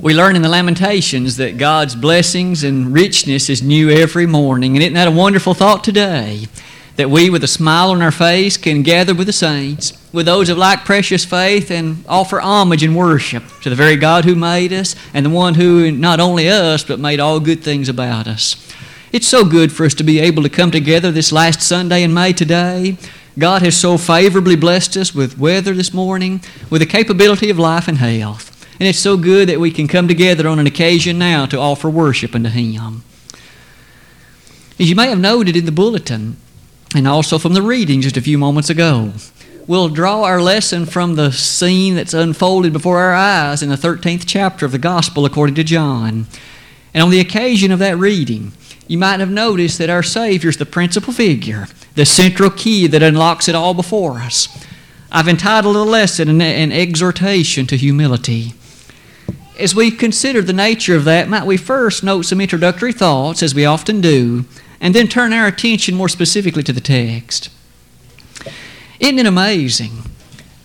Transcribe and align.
We 0.00 0.14
learn 0.14 0.36
in 0.36 0.42
the 0.42 0.48
Lamentations 0.48 1.38
that 1.38 1.58
God's 1.58 1.96
blessings 1.96 2.62
and 2.62 2.94
richness 2.94 3.50
is 3.50 3.62
new 3.62 3.90
every 3.90 4.26
morning. 4.26 4.76
And 4.76 4.82
isn't 4.82 4.94
that 4.94 5.08
a 5.08 5.10
wonderful 5.10 5.54
thought 5.54 5.82
today? 5.82 6.46
That 6.94 7.10
we, 7.10 7.30
with 7.30 7.42
a 7.42 7.48
smile 7.48 7.90
on 7.90 8.00
our 8.00 8.12
face, 8.12 8.56
can 8.56 8.84
gather 8.84 9.12
with 9.12 9.26
the 9.26 9.32
saints, 9.32 9.92
with 10.12 10.26
those 10.26 10.50
of 10.50 10.56
like 10.56 10.84
precious 10.84 11.24
faith, 11.24 11.72
and 11.72 12.04
offer 12.08 12.40
homage 12.40 12.84
and 12.84 12.96
worship 12.96 13.42
to 13.62 13.70
the 13.70 13.74
very 13.74 13.96
God 13.96 14.24
who 14.24 14.36
made 14.36 14.72
us 14.72 14.94
and 15.12 15.26
the 15.26 15.30
one 15.30 15.54
who, 15.54 15.90
not 15.90 16.20
only 16.20 16.48
us, 16.48 16.84
but 16.84 17.00
made 17.00 17.18
all 17.18 17.40
good 17.40 17.64
things 17.64 17.88
about 17.88 18.28
us. 18.28 18.72
It's 19.10 19.26
so 19.26 19.44
good 19.44 19.72
for 19.72 19.84
us 19.84 19.94
to 19.94 20.04
be 20.04 20.20
able 20.20 20.44
to 20.44 20.48
come 20.48 20.70
together 20.70 21.10
this 21.10 21.32
last 21.32 21.60
Sunday 21.60 22.04
in 22.04 22.14
May 22.14 22.32
today. 22.32 22.98
God 23.36 23.62
has 23.62 23.76
so 23.76 23.98
favorably 23.98 24.54
blessed 24.54 24.96
us 24.96 25.12
with 25.12 25.38
weather 25.38 25.74
this 25.74 25.92
morning, 25.92 26.40
with 26.70 26.82
the 26.82 26.86
capability 26.86 27.50
of 27.50 27.58
life 27.58 27.88
and 27.88 27.98
health. 27.98 28.57
And 28.78 28.88
it's 28.88 28.98
so 28.98 29.16
good 29.16 29.48
that 29.48 29.60
we 29.60 29.70
can 29.70 29.88
come 29.88 30.06
together 30.06 30.46
on 30.46 30.58
an 30.58 30.66
occasion 30.66 31.18
now 31.18 31.46
to 31.46 31.58
offer 31.58 31.90
worship 31.90 32.34
unto 32.34 32.48
Him. 32.48 33.02
As 34.78 34.88
you 34.88 34.94
may 34.94 35.08
have 35.08 35.18
noted 35.18 35.56
in 35.56 35.64
the 35.64 35.72
bulletin, 35.72 36.36
and 36.94 37.08
also 37.08 37.38
from 37.38 37.54
the 37.54 37.62
reading 37.62 38.00
just 38.00 38.16
a 38.16 38.22
few 38.22 38.38
moments 38.38 38.70
ago, 38.70 39.12
we'll 39.66 39.88
draw 39.88 40.22
our 40.22 40.40
lesson 40.40 40.86
from 40.86 41.16
the 41.16 41.32
scene 41.32 41.96
that's 41.96 42.14
unfolded 42.14 42.72
before 42.72 42.98
our 42.98 43.14
eyes 43.14 43.62
in 43.62 43.68
the 43.68 43.76
13th 43.76 44.24
chapter 44.26 44.64
of 44.64 44.72
the 44.72 44.78
Gospel 44.78 45.24
according 45.24 45.56
to 45.56 45.64
John. 45.64 46.26
And 46.94 47.02
on 47.02 47.10
the 47.10 47.20
occasion 47.20 47.72
of 47.72 47.80
that 47.80 47.98
reading, 47.98 48.52
you 48.86 48.96
might 48.96 49.20
have 49.20 49.30
noticed 49.30 49.78
that 49.78 49.90
our 49.90 50.02
Savior 50.02 50.48
is 50.48 50.56
the 50.56 50.64
principal 50.64 51.12
figure, 51.12 51.66
the 51.94 52.06
central 52.06 52.50
key 52.50 52.86
that 52.86 53.02
unlocks 53.02 53.48
it 53.48 53.54
all 53.54 53.74
before 53.74 54.20
us. 54.20 54.48
I've 55.10 55.28
entitled 55.28 55.74
the 55.74 55.84
lesson 55.84 56.28
an, 56.28 56.40
an 56.40 56.72
exhortation 56.72 57.66
to 57.66 57.76
humility. 57.76 58.54
As 59.58 59.74
we 59.74 59.90
consider 59.90 60.40
the 60.40 60.52
nature 60.52 60.94
of 60.94 61.04
that, 61.04 61.28
might 61.28 61.44
we 61.44 61.56
first 61.56 62.04
note 62.04 62.22
some 62.22 62.40
introductory 62.40 62.92
thoughts, 62.92 63.42
as 63.42 63.56
we 63.56 63.64
often 63.64 64.00
do, 64.00 64.44
and 64.80 64.94
then 64.94 65.08
turn 65.08 65.32
our 65.32 65.48
attention 65.48 65.96
more 65.96 66.08
specifically 66.08 66.62
to 66.62 66.72
the 66.72 66.80
text. 66.80 67.50
Isn't 69.00 69.18
it 69.18 69.26
amazing, 69.26 70.04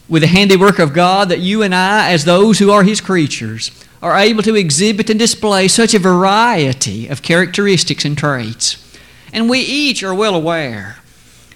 with 0.08 0.22
the 0.22 0.28
handiwork 0.28 0.78
of 0.78 0.94
God, 0.94 1.30
that 1.30 1.40
you 1.40 1.64
and 1.64 1.74
I, 1.74 2.12
as 2.12 2.26
those 2.26 2.60
who 2.60 2.70
are 2.70 2.84
His 2.84 3.02
creatures, 3.02 3.72
are 4.00 4.16
able 4.16 4.44
to 4.44 4.54
exhibit 4.54 5.10
and 5.10 5.18
display 5.18 5.68
such 5.68 5.96
a 5.96 6.00
variety 6.00 7.08
of 7.08 7.24
characteristics 7.24 8.06
and 8.06 8.16
traits? 8.16 8.78
And 9.32 9.50
we 9.50 9.60
each 9.60 10.04
are 10.04 10.14
well 10.14 10.36
aware 10.36 10.98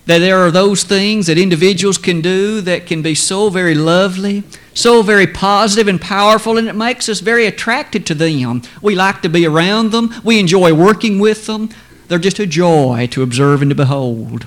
that 0.07 0.19
there 0.19 0.39
are 0.39 0.49
those 0.49 0.83
things 0.83 1.27
that 1.27 1.37
individuals 1.37 1.99
can 1.99 2.21
do 2.21 2.61
that 2.61 2.87
can 2.87 3.03
be 3.03 3.13
so 3.13 3.49
very 3.51 3.75
lovely, 3.75 4.43
so 4.77 5.01
very 5.01 5.25
positive 5.25 5.87
and 5.87 5.99
powerful, 5.99 6.57
and 6.57 6.67
it 6.67 6.75
makes 6.75 7.09
us 7.09 7.19
very 7.19 7.47
attracted 7.47 8.05
to 8.05 8.13
them. 8.13 8.61
We 8.81 8.95
like 8.95 9.21
to 9.23 9.29
be 9.29 9.45
around 9.45 9.91
them, 9.91 10.13
we 10.23 10.39
enjoy 10.39 10.73
working 10.73 11.19
with 11.19 11.47
them. 11.47 11.69
They're 12.07 12.19
just 12.19 12.39
a 12.39 12.45
joy 12.45 13.07
to 13.11 13.23
observe 13.23 13.61
and 13.61 13.71
to 13.71 13.75
behold. 13.75 14.45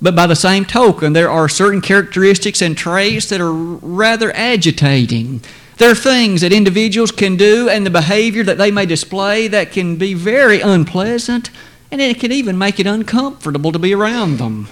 But 0.00 0.16
by 0.16 0.26
the 0.26 0.36
same 0.36 0.64
token, 0.64 1.12
there 1.12 1.30
are 1.30 1.48
certain 1.48 1.80
characteristics 1.80 2.62
and 2.62 2.76
traits 2.76 3.28
that 3.28 3.40
are 3.40 3.52
rather 3.52 4.34
agitating. 4.34 5.42
There 5.76 5.90
are 5.90 5.96
things 5.96 6.40
that 6.40 6.52
individuals 6.52 7.10
can 7.10 7.36
do 7.36 7.68
and 7.68 7.84
the 7.84 7.90
behavior 7.90 8.44
that 8.44 8.56
they 8.56 8.70
may 8.70 8.86
display 8.86 9.48
that 9.48 9.72
can 9.72 9.96
be 9.96 10.14
very 10.14 10.60
unpleasant 10.60 11.50
and 11.90 12.00
it 12.00 12.20
can 12.20 12.32
even 12.32 12.56
make 12.56 12.78
it 12.78 12.86
uncomfortable 12.86 13.72
to 13.72 13.78
be 13.78 13.94
around 13.94 14.38
them. 14.38 14.68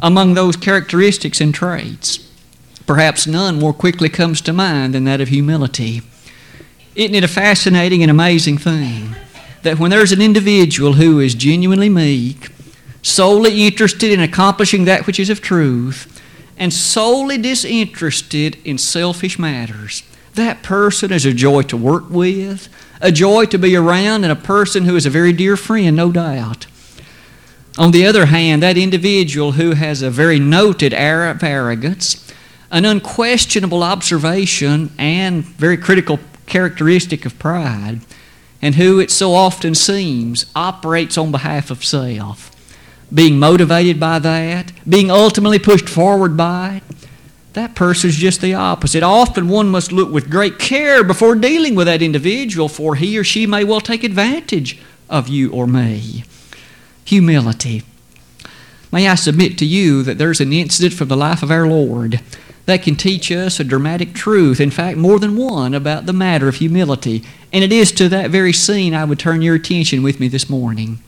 Among 0.00 0.34
those 0.34 0.56
characteristics 0.56 1.40
and 1.40 1.54
traits, 1.54 2.25
perhaps 2.86 3.26
none 3.26 3.58
more 3.58 3.72
quickly 3.72 4.08
comes 4.08 4.40
to 4.42 4.52
mind 4.52 4.94
than 4.94 5.04
that 5.04 5.20
of 5.20 5.28
humility. 5.28 6.02
Isn't 6.94 7.14
it 7.14 7.24
a 7.24 7.28
fascinating 7.28 8.02
and 8.02 8.10
amazing 8.10 8.58
thing 8.58 9.14
that 9.62 9.78
when 9.78 9.90
there's 9.90 10.12
an 10.12 10.22
individual 10.22 10.94
who 10.94 11.20
is 11.20 11.34
genuinely 11.34 11.88
meek, 11.88 12.50
solely 13.02 13.66
interested 13.66 14.12
in 14.12 14.20
accomplishing 14.20 14.84
that 14.84 15.06
which 15.06 15.20
is 15.20 15.28
of 15.28 15.40
truth, 15.40 16.22
and 16.56 16.72
solely 16.72 17.36
disinterested 17.36 18.56
in 18.64 18.78
selfish 18.78 19.38
matters, 19.38 20.02
that 20.34 20.62
person 20.62 21.12
is 21.12 21.26
a 21.26 21.32
joy 21.32 21.62
to 21.62 21.76
work 21.76 22.08
with, 22.08 22.68
a 23.00 23.12
joy 23.12 23.44
to 23.46 23.58
be 23.58 23.76
around, 23.76 24.24
and 24.24 24.32
a 24.32 24.36
person 24.36 24.84
who 24.84 24.96
is 24.96 25.04
a 25.04 25.10
very 25.10 25.32
dear 25.32 25.56
friend, 25.56 25.96
no 25.96 26.12
doubt. 26.12 26.66
On 27.78 27.90
the 27.90 28.06
other 28.06 28.26
hand, 28.26 28.62
that 28.62 28.78
individual 28.78 29.52
who 29.52 29.72
has 29.72 30.00
a 30.00 30.10
very 30.10 30.38
noted 30.38 30.94
air 30.94 31.28
of 31.28 31.42
arrogance, 31.42 32.25
an 32.76 32.84
unquestionable 32.84 33.82
observation, 33.82 34.92
and 34.98 35.42
very 35.42 35.78
critical 35.78 36.20
characteristic 36.44 37.24
of 37.24 37.38
pride, 37.38 38.00
and 38.60 38.74
who 38.74 39.00
it 39.00 39.10
so 39.10 39.32
often 39.32 39.74
seems 39.74 40.44
operates 40.54 41.16
on 41.16 41.30
behalf 41.30 41.70
of 41.70 41.82
self, 41.82 42.54
being 43.12 43.38
motivated 43.38 43.98
by 43.98 44.18
that, 44.18 44.72
being 44.86 45.10
ultimately 45.10 45.58
pushed 45.58 45.88
forward 45.88 46.36
by 46.36 46.82
it, 46.86 47.08
that 47.54 47.74
person 47.74 48.10
is 48.10 48.16
just 48.16 48.42
the 48.42 48.52
opposite. 48.52 49.02
Often 49.02 49.48
one 49.48 49.70
must 49.70 49.90
look 49.90 50.10
with 50.10 50.28
great 50.28 50.58
care 50.58 51.02
before 51.02 51.34
dealing 51.34 51.74
with 51.74 51.86
that 51.86 52.02
individual, 52.02 52.68
for 52.68 52.94
he 52.96 53.16
or 53.16 53.24
she 53.24 53.46
may 53.46 53.64
well 53.64 53.80
take 53.80 54.04
advantage 54.04 54.78
of 55.08 55.28
you 55.28 55.50
or 55.50 55.66
me. 55.66 56.24
Humility. 57.06 57.84
May 58.92 59.08
I 59.08 59.14
submit 59.14 59.56
to 59.56 59.64
you 59.64 60.02
that 60.02 60.18
there's 60.18 60.42
an 60.42 60.52
incident 60.52 60.92
from 60.92 61.08
the 61.08 61.16
life 61.16 61.42
of 61.42 61.50
our 61.50 61.66
Lord 61.66 62.20
that 62.66 62.82
can 62.82 62.96
teach 62.96 63.30
us 63.30 63.58
a 63.58 63.64
dramatic 63.64 64.12
truth, 64.12 64.60
in 64.60 64.70
fact, 64.70 64.98
more 64.98 65.18
than 65.18 65.36
one, 65.36 65.72
about 65.72 66.06
the 66.06 66.12
matter 66.12 66.48
of 66.48 66.56
humility. 66.56 67.22
And 67.52 67.64
it 67.64 67.72
is 67.72 67.92
to 67.92 68.08
that 68.08 68.30
very 68.30 68.52
scene 68.52 68.92
I 68.92 69.04
would 69.04 69.18
turn 69.18 69.40
your 69.40 69.54
attention 69.54 70.02
with 70.02 70.20
me 70.20 70.28
this 70.28 70.50
morning. 70.50 70.98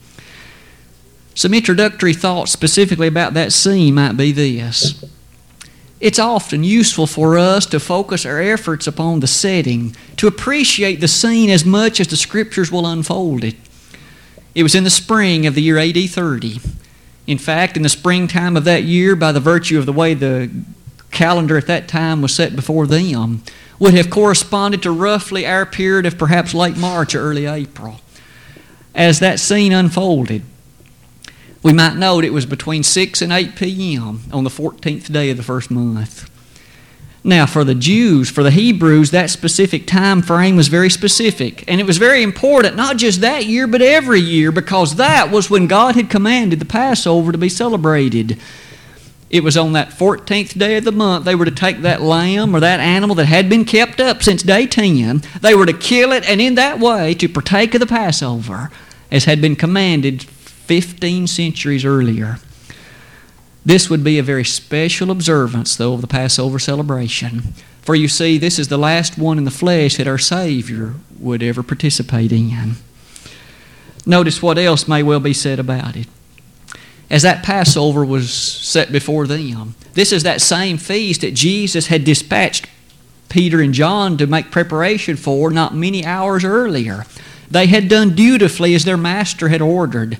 Some 1.35 1.53
introductory 1.53 2.13
thoughts 2.13 2.51
specifically 2.51 3.07
about 3.07 3.33
that 3.33 3.53
scene 3.53 3.95
might 3.95 4.17
be 4.17 4.31
this. 4.31 5.03
It's 5.99 6.19
often 6.19 6.63
useful 6.63 7.07
for 7.07 7.37
us 7.37 7.65
to 7.67 7.79
focus 7.79 8.25
our 8.25 8.41
efforts 8.41 8.87
upon 8.87 9.19
the 9.19 9.27
setting, 9.27 9.95
to 10.15 10.27
appreciate 10.27 11.01
the 11.01 11.09
scene 11.09 11.49
as 11.49 11.65
much 11.65 11.99
as 11.99 12.07
the 12.07 12.15
Scriptures 12.15 12.71
will 12.71 12.87
unfold 12.87 13.43
it. 13.43 13.55
It 14.55 14.63
was 14.63 14.75
in 14.75 14.85
the 14.85 14.89
spring 14.89 15.45
of 15.45 15.55
the 15.55 15.61
year 15.61 15.77
AD 15.77 16.09
30. 16.09 16.61
In 17.27 17.37
fact, 17.37 17.75
in 17.75 17.83
the 17.83 17.89
springtime 17.89 18.55
of 18.55 18.63
that 18.63 18.83
year, 18.83 19.15
by 19.15 19.33
the 19.33 19.39
virtue 19.41 19.77
of 19.77 19.85
the 19.85 19.93
way 19.93 20.13
the 20.13 20.49
calendar 21.11 21.57
at 21.57 21.67
that 21.67 21.87
time 21.87 22.21
was 22.21 22.33
set 22.33 22.55
before 22.55 22.87
them, 22.87 23.43
would 23.79 23.93
have 23.93 24.09
corresponded 24.09 24.83
to 24.83 24.91
roughly 24.91 25.45
our 25.45 25.65
period 25.65 26.05
of 26.05 26.17
perhaps 26.17 26.53
late 26.53 26.77
March 26.77 27.15
or 27.15 27.21
early 27.21 27.45
April. 27.45 28.01
As 28.93 29.19
that 29.19 29.39
scene 29.39 29.71
unfolded, 29.71 30.43
we 31.61 31.73
might 31.73 31.95
note 31.95 32.23
it 32.23 32.33
was 32.33 32.45
between 32.45 32.83
6 32.83 33.21
and 33.21 33.31
8 33.31 33.55
p.m. 33.55 34.21
on 34.31 34.43
the 34.43 34.49
14th 34.49 35.11
day 35.11 35.29
of 35.29 35.37
the 35.37 35.43
first 35.43 35.69
month. 35.69 36.29
Now, 37.21 37.45
for 37.45 37.65
the 37.65 37.75
Jews, 37.75 38.29
for 38.29 38.43
the 38.43 38.51
Hebrews, 38.51 39.11
that 39.11 39.29
specific 39.29 39.85
time 39.85 40.21
frame 40.21 40.55
was 40.55 40.69
very 40.69 40.89
specific. 40.89 41.65
And 41.67 41.81
it 41.81 41.85
was 41.85 41.97
very 41.97 42.23
important, 42.23 42.77
not 42.77 42.95
just 42.95 43.19
that 43.21 43.45
year, 43.45 43.67
but 43.67 43.81
every 43.81 44.21
year, 44.21 44.53
because 44.53 44.95
that 44.95 45.29
was 45.29 45.49
when 45.49 45.67
God 45.67 45.95
had 45.95 46.09
commanded 46.09 46.59
the 46.59 46.65
Passover 46.65 47.33
to 47.33 47.37
be 47.37 47.49
celebrated. 47.49 48.39
It 49.29 49.43
was 49.43 49.55
on 49.55 49.73
that 49.73 49.89
14th 49.89 50.57
day 50.57 50.77
of 50.77 50.85
the 50.85 50.91
month 50.91 51.25
they 51.25 51.35
were 51.35 51.45
to 51.45 51.51
take 51.51 51.81
that 51.81 52.01
lamb 52.01 52.55
or 52.55 52.59
that 52.59 52.79
animal 52.79 53.15
that 53.17 53.25
had 53.25 53.47
been 53.47 53.63
kept 53.63 53.99
up 53.99 54.23
since 54.23 54.41
day 54.41 54.65
10. 54.65 55.21
They 55.41 55.53
were 55.53 55.67
to 55.67 55.73
kill 55.73 56.11
it, 56.11 56.27
and 56.27 56.41
in 56.41 56.55
that 56.55 56.79
way 56.79 57.13
to 57.15 57.29
partake 57.29 57.75
of 57.75 57.79
the 57.79 57.85
Passover, 57.85 58.71
as 59.11 59.25
had 59.25 59.39
been 59.39 59.55
commanded 59.55 60.23
15 60.23 61.27
centuries 61.27 61.85
earlier. 61.85 62.39
This 63.65 63.89
would 63.89 64.03
be 64.03 64.17
a 64.17 64.23
very 64.23 64.45
special 64.45 65.11
observance, 65.11 65.75
though, 65.75 65.93
of 65.93 66.01
the 66.01 66.07
Passover 66.07 66.57
celebration. 66.57 67.53
For 67.81 67.93
you 67.93 68.07
see, 68.07 68.37
this 68.37 68.57
is 68.57 68.67
the 68.67 68.77
last 68.77 69.17
one 69.17 69.37
in 69.37 69.43
the 69.43 69.51
flesh 69.51 69.97
that 69.97 70.07
our 70.07 70.17
Savior 70.17 70.95
would 71.19 71.43
ever 71.43 71.61
participate 71.61 72.31
in. 72.31 72.75
Notice 74.05 74.41
what 74.41 74.57
else 74.57 74.87
may 74.87 75.03
well 75.03 75.19
be 75.19 75.33
said 75.33 75.59
about 75.59 75.95
it. 75.95 76.07
As 77.09 77.23
that 77.23 77.43
Passover 77.43 78.05
was 78.05 78.31
set 78.31 78.91
before 78.91 79.25
them, 79.25 79.75
this 79.93 80.11
is 80.11 80.23
that 80.23 80.41
same 80.41 80.77
feast 80.77 81.21
that 81.21 81.33
Jesus 81.33 81.87
had 81.87 82.03
dispatched 82.03 82.67
Peter 83.29 83.61
and 83.61 83.73
John 83.73 84.17
to 84.17 84.27
make 84.27 84.51
preparation 84.51 85.15
for 85.15 85.49
not 85.49 85.75
many 85.75 86.05
hours 86.05 86.43
earlier. 86.43 87.05
They 87.49 87.67
had 87.67 87.89
done 87.89 88.15
dutifully 88.15 88.75
as 88.75 88.85
their 88.85 88.97
master 88.97 89.49
had 89.49 89.61
ordered. 89.61 90.17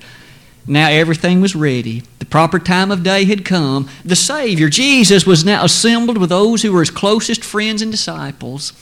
Now 0.65 0.89
everything 0.89 1.41
was 1.41 1.55
ready. 1.55 2.03
The 2.19 2.25
proper 2.25 2.59
time 2.59 2.91
of 2.91 3.03
day 3.03 3.25
had 3.25 3.45
come. 3.45 3.89
The 4.03 4.15
Savior, 4.15 4.69
Jesus, 4.69 5.25
was 5.25 5.45
now 5.45 5.63
assembled 5.63 6.17
with 6.17 6.29
those 6.29 6.61
who 6.61 6.71
were 6.71 6.81
his 6.81 6.91
closest 6.91 7.43
friends 7.43 7.81
and 7.81 7.91
disciples. 7.91 8.73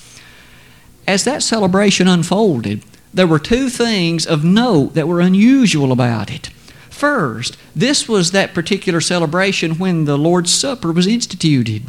As 1.07 1.23
that 1.23 1.43
celebration 1.43 2.07
unfolded, 2.07 2.83
there 3.13 3.27
were 3.27 3.39
two 3.39 3.69
things 3.69 4.25
of 4.25 4.43
note 4.43 4.93
that 4.93 5.07
were 5.07 5.21
unusual 5.21 5.91
about 5.91 6.29
it. 6.29 6.49
First, 6.97 7.57
this 7.75 8.09
was 8.09 8.31
that 8.31 8.55
particular 8.55 8.99
celebration 9.01 9.77
when 9.77 10.05
the 10.05 10.17
Lord's 10.17 10.51
Supper 10.51 10.91
was 10.91 11.05
instituted. 11.05 11.83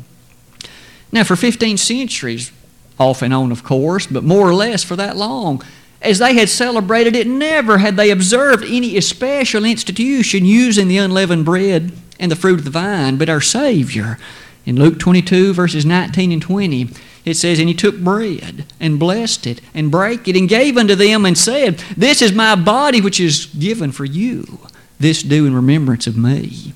Now, 1.11 1.25
for 1.25 1.35
15 1.35 1.79
centuries, 1.79 2.53
off 2.99 3.23
and 3.23 3.33
on, 3.33 3.51
of 3.51 3.65
course, 3.65 4.07
but 4.07 4.23
more 4.23 4.47
or 4.47 4.53
less 4.53 4.85
for 4.85 4.97
that 4.97 5.17
long. 5.17 5.63
As 6.03 6.19
they 6.19 6.35
had 6.35 6.51
celebrated 6.51 7.17
it, 7.17 7.27
never 7.27 7.79
had 7.79 7.97
they 7.97 8.11
observed 8.11 8.65
any 8.65 8.99
especial 8.99 9.65
institution 9.65 10.45
using 10.45 10.89
the 10.89 10.99
unleavened 10.99 11.47
bread 11.47 11.93
and 12.21 12.31
the 12.31 12.37
fruit 12.37 12.59
of 12.59 12.67
the 12.67 12.71
vine, 12.71 13.17
but 13.17 13.31
our 13.31 13.41
Savior. 13.41 14.19
In 14.67 14.77
Luke 14.77 14.99
22, 14.99 15.55
verses 15.55 15.87
19 15.87 16.33
and 16.33 16.43
20, 16.43 16.91
it 17.25 17.35
says, 17.35 17.59
And 17.59 17.69
he 17.69 17.75
took 17.75 17.99
bread 17.99 18.67
and 18.79 18.99
blessed 18.99 19.47
it 19.47 19.63
and 19.73 19.91
brake 19.91 20.29
it 20.29 20.37
and 20.37 20.51
gave 20.51 20.77
unto 20.77 20.95
them 20.95 21.25
and 21.25 21.39
said, 21.39 21.79
This 21.97 22.21
is 22.21 22.33
my 22.35 22.55
body 22.55 23.01
which 23.01 23.19
is 23.19 23.47
given 23.47 23.91
for 23.91 24.05
you. 24.05 24.61
This 24.99 25.23
do 25.23 25.47
in 25.47 25.55
remembrance 25.55 26.07
of 26.07 26.17
me. 26.17 26.73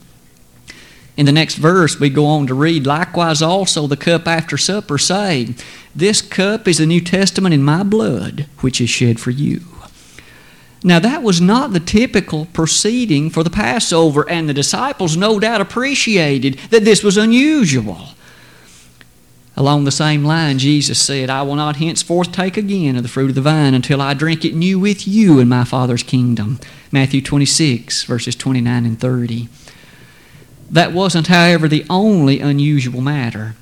In 1.16 1.26
the 1.26 1.32
next 1.32 1.56
verse, 1.56 2.00
we 2.00 2.08
go 2.08 2.24
on 2.24 2.46
to 2.46 2.54
read, 2.54 2.86
Likewise 2.86 3.42
also 3.42 3.86
the 3.86 3.96
cup 3.96 4.26
after 4.26 4.56
supper, 4.56 4.96
saying, 4.96 5.56
This 5.94 6.22
cup 6.22 6.66
is 6.66 6.78
the 6.78 6.86
New 6.86 7.00
Testament 7.00 7.54
in 7.54 7.62
my 7.62 7.82
blood, 7.82 8.46
which 8.60 8.80
is 8.80 8.88
shed 8.88 9.20
for 9.20 9.30
you. 9.30 9.60
Now, 10.84 10.98
that 10.98 11.22
was 11.22 11.40
not 11.40 11.72
the 11.72 11.80
typical 11.80 12.46
proceeding 12.46 13.30
for 13.30 13.44
the 13.44 13.50
Passover, 13.50 14.28
and 14.28 14.48
the 14.48 14.54
disciples 14.54 15.16
no 15.16 15.38
doubt 15.38 15.60
appreciated 15.60 16.54
that 16.70 16.84
this 16.84 17.04
was 17.04 17.16
unusual. 17.16 18.08
Along 19.54 19.84
the 19.84 19.92
same 19.92 20.24
line, 20.24 20.58
Jesus 20.58 20.98
said, 20.98 21.28
I 21.28 21.42
will 21.42 21.54
not 21.54 21.76
henceforth 21.76 22.32
take 22.32 22.56
again 22.56 22.96
of 22.96 23.02
the 23.02 23.08
fruit 23.08 23.28
of 23.28 23.34
the 23.34 23.42
vine 23.42 23.74
until 23.74 24.00
I 24.00 24.14
drink 24.14 24.44
it 24.44 24.54
new 24.54 24.78
with 24.78 25.06
you 25.06 25.38
in 25.38 25.48
my 25.48 25.64
Father's 25.64 26.02
kingdom. 26.02 26.58
Matthew 26.92 27.22
26, 27.22 28.04
verses 28.04 28.36
29 28.36 28.84
and 28.84 29.00
30. 29.00 29.48
That 30.70 30.92
wasn't, 30.92 31.26
however, 31.26 31.66
the 31.66 31.86
only 31.88 32.40
unusual 32.40 33.00
matter. 33.00 33.54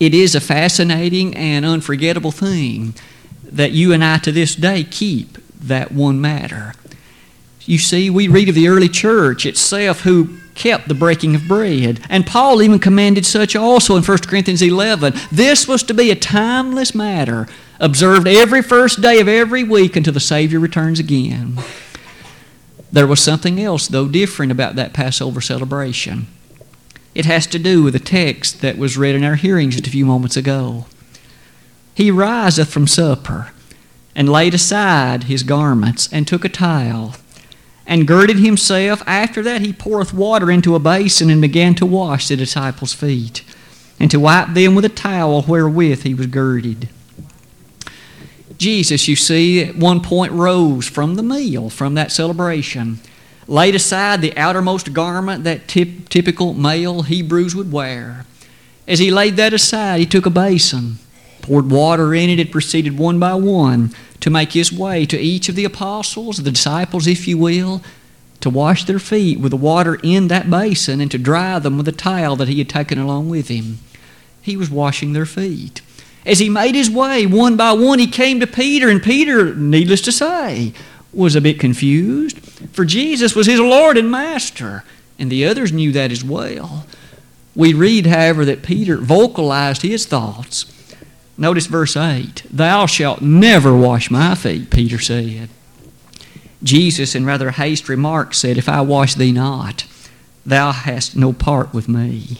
It 0.00 0.12
is 0.12 0.34
a 0.34 0.40
fascinating 0.40 1.36
and 1.36 1.64
unforgettable 1.64 2.32
thing 2.32 2.94
that 3.44 3.72
you 3.72 3.92
and 3.92 4.04
I 4.04 4.18
to 4.18 4.32
this 4.32 4.54
day 4.54 4.84
keep 4.84 5.38
that 5.60 5.92
one 5.92 6.20
matter. 6.20 6.74
You 7.60 7.78
see, 7.78 8.10
we 8.10 8.28
read 8.28 8.48
of 8.48 8.54
the 8.54 8.68
early 8.68 8.88
church 8.88 9.46
itself 9.46 10.00
who 10.00 10.38
kept 10.54 10.88
the 10.88 10.94
breaking 10.94 11.34
of 11.34 11.46
bread. 11.46 12.00
And 12.08 12.26
Paul 12.26 12.62
even 12.62 12.78
commanded 12.78 13.24
such 13.24 13.54
also 13.54 13.96
in 13.96 14.02
1 14.02 14.18
Corinthians 14.18 14.62
11. 14.62 15.14
This 15.30 15.68
was 15.68 15.82
to 15.84 15.94
be 15.94 16.10
a 16.10 16.16
timeless 16.16 16.94
matter, 16.94 17.46
observed 17.78 18.26
every 18.26 18.62
first 18.62 19.00
day 19.00 19.20
of 19.20 19.28
every 19.28 19.62
week 19.62 19.96
until 19.96 20.12
the 20.12 20.20
Savior 20.20 20.58
returns 20.58 20.98
again. 20.98 21.58
There 22.90 23.06
was 23.06 23.20
something 23.20 23.60
else, 23.60 23.86
though, 23.88 24.08
different 24.08 24.50
about 24.50 24.76
that 24.76 24.94
Passover 24.94 25.40
celebration. 25.40 26.26
It 27.14 27.26
has 27.26 27.46
to 27.48 27.58
do 27.58 27.82
with 27.82 27.92
the 27.92 27.98
text 27.98 28.60
that 28.60 28.78
was 28.78 28.96
read 28.96 29.14
in 29.14 29.24
our 29.24 29.34
hearing 29.34 29.70
just 29.70 29.86
a 29.86 29.90
few 29.90 30.06
moments 30.06 30.36
ago. 30.36 30.86
He 31.94 32.10
riseth 32.10 32.68
from 32.68 32.86
supper, 32.86 33.52
and 34.14 34.28
laid 34.28 34.54
aside 34.54 35.24
his 35.24 35.42
garments, 35.42 36.08
and 36.12 36.26
took 36.26 36.44
a 36.44 36.48
towel, 36.48 37.16
and 37.86 38.06
girded 38.06 38.38
himself. 38.38 39.02
After 39.06 39.42
that, 39.42 39.60
he 39.60 39.72
poureth 39.72 40.14
water 40.14 40.50
into 40.50 40.74
a 40.74 40.80
basin, 40.80 41.28
and 41.28 41.40
began 41.40 41.74
to 41.76 41.86
wash 41.86 42.28
the 42.28 42.36
disciples' 42.36 42.94
feet, 42.94 43.42
and 44.00 44.10
to 44.10 44.20
wipe 44.20 44.54
them 44.54 44.74
with 44.74 44.84
a 44.84 44.90
towel 44.90 45.42
wherewith 45.42 46.04
he 46.04 46.14
was 46.14 46.26
girded. 46.28 46.88
Jesus, 48.58 49.06
you 49.06 49.14
see, 49.14 49.62
at 49.62 49.76
one 49.76 50.00
point 50.00 50.32
rose 50.32 50.86
from 50.86 51.14
the 51.14 51.22
meal, 51.22 51.70
from 51.70 51.94
that 51.94 52.10
celebration, 52.10 52.98
laid 53.46 53.74
aside 53.74 54.20
the 54.20 54.36
outermost 54.36 54.92
garment 54.92 55.44
that 55.44 55.68
tip, 55.68 56.08
typical 56.08 56.54
male 56.54 57.02
Hebrews 57.02 57.54
would 57.54 57.72
wear. 57.72 58.26
As 58.86 58.98
he 58.98 59.10
laid 59.10 59.36
that 59.36 59.52
aside, 59.52 60.00
he 60.00 60.06
took 60.06 60.26
a 60.26 60.30
basin, 60.30 60.98
poured 61.40 61.70
water 61.70 62.14
in 62.14 62.30
it, 62.30 62.40
and 62.40 62.50
proceeded 62.50 62.98
one 62.98 63.18
by 63.18 63.34
one 63.34 63.94
to 64.20 64.30
make 64.30 64.52
his 64.52 64.72
way 64.72 65.06
to 65.06 65.18
each 65.18 65.48
of 65.48 65.54
the 65.54 65.64
apostles, 65.64 66.38
the 66.38 66.50
disciples, 66.50 67.06
if 67.06 67.28
you 67.28 67.38
will, 67.38 67.80
to 68.40 68.50
wash 68.50 68.84
their 68.84 68.98
feet 68.98 69.40
with 69.40 69.50
the 69.50 69.56
water 69.56 69.98
in 70.02 70.28
that 70.28 70.50
basin 70.50 71.00
and 71.00 71.10
to 71.10 71.18
dry 71.18 71.58
them 71.58 71.76
with 71.76 71.88
a 71.88 71.92
towel 71.92 72.36
that 72.36 72.48
he 72.48 72.58
had 72.58 72.68
taken 72.68 72.98
along 72.98 73.28
with 73.28 73.48
him. 73.48 73.78
He 74.42 74.56
was 74.56 74.70
washing 74.70 75.12
their 75.12 75.26
feet. 75.26 75.80
As 76.26 76.38
he 76.38 76.48
made 76.48 76.74
his 76.74 76.90
way 76.90 77.26
one 77.26 77.56
by 77.56 77.72
one, 77.72 77.98
he 77.98 78.06
came 78.06 78.40
to 78.40 78.46
Peter, 78.46 78.88
and 78.88 79.02
Peter, 79.02 79.54
needless 79.54 80.00
to 80.02 80.12
say, 80.12 80.72
was 81.12 81.34
a 81.34 81.40
bit 81.40 81.58
confused, 81.58 82.38
for 82.72 82.84
Jesus 82.84 83.34
was 83.34 83.46
his 83.46 83.60
Lord 83.60 83.96
and 83.96 84.10
Master, 84.10 84.84
and 85.18 85.30
the 85.30 85.46
others 85.46 85.72
knew 85.72 85.92
that 85.92 86.12
as 86.12 86.22
well. 86.22 86.86
We 87.54 87.72
read, 87.72 88.06
however, 88.06 88.44
that 88.44 88.62
Peter 88.62 88.98
vocalized 88.98 89.82
his 89.82 90.06
thoughts. 90.06 90.72
Notice 91.36 91.66
verse 91.66 91.96
8 91.96 92.42
Thou 92.50 92.86
shalt 92.86 93.22
never 93.22 93.76
wash 93.76 94.10
my 94.10 94.34
feet, 94.34 94.70
Peter 94.70 94.98
said. 94.98 95.48
Jesus, 96.62 97.14
in 97.14 97.24
rather 97.24 97.52
hasty 97.52 97.86
remarks, 97.88 98.38
said, 98.38 98.58
If 98.58 98.68
I 98.68 98.80
wash 98.80 99.14
thee 99.14 99.32
not, 99.32 99.86
thou 100.44 100.72
hast 100.72 101.16
no 101.16 101.32
part 101.32 101.72
with 101.72 101.88
me. 101.88 102.38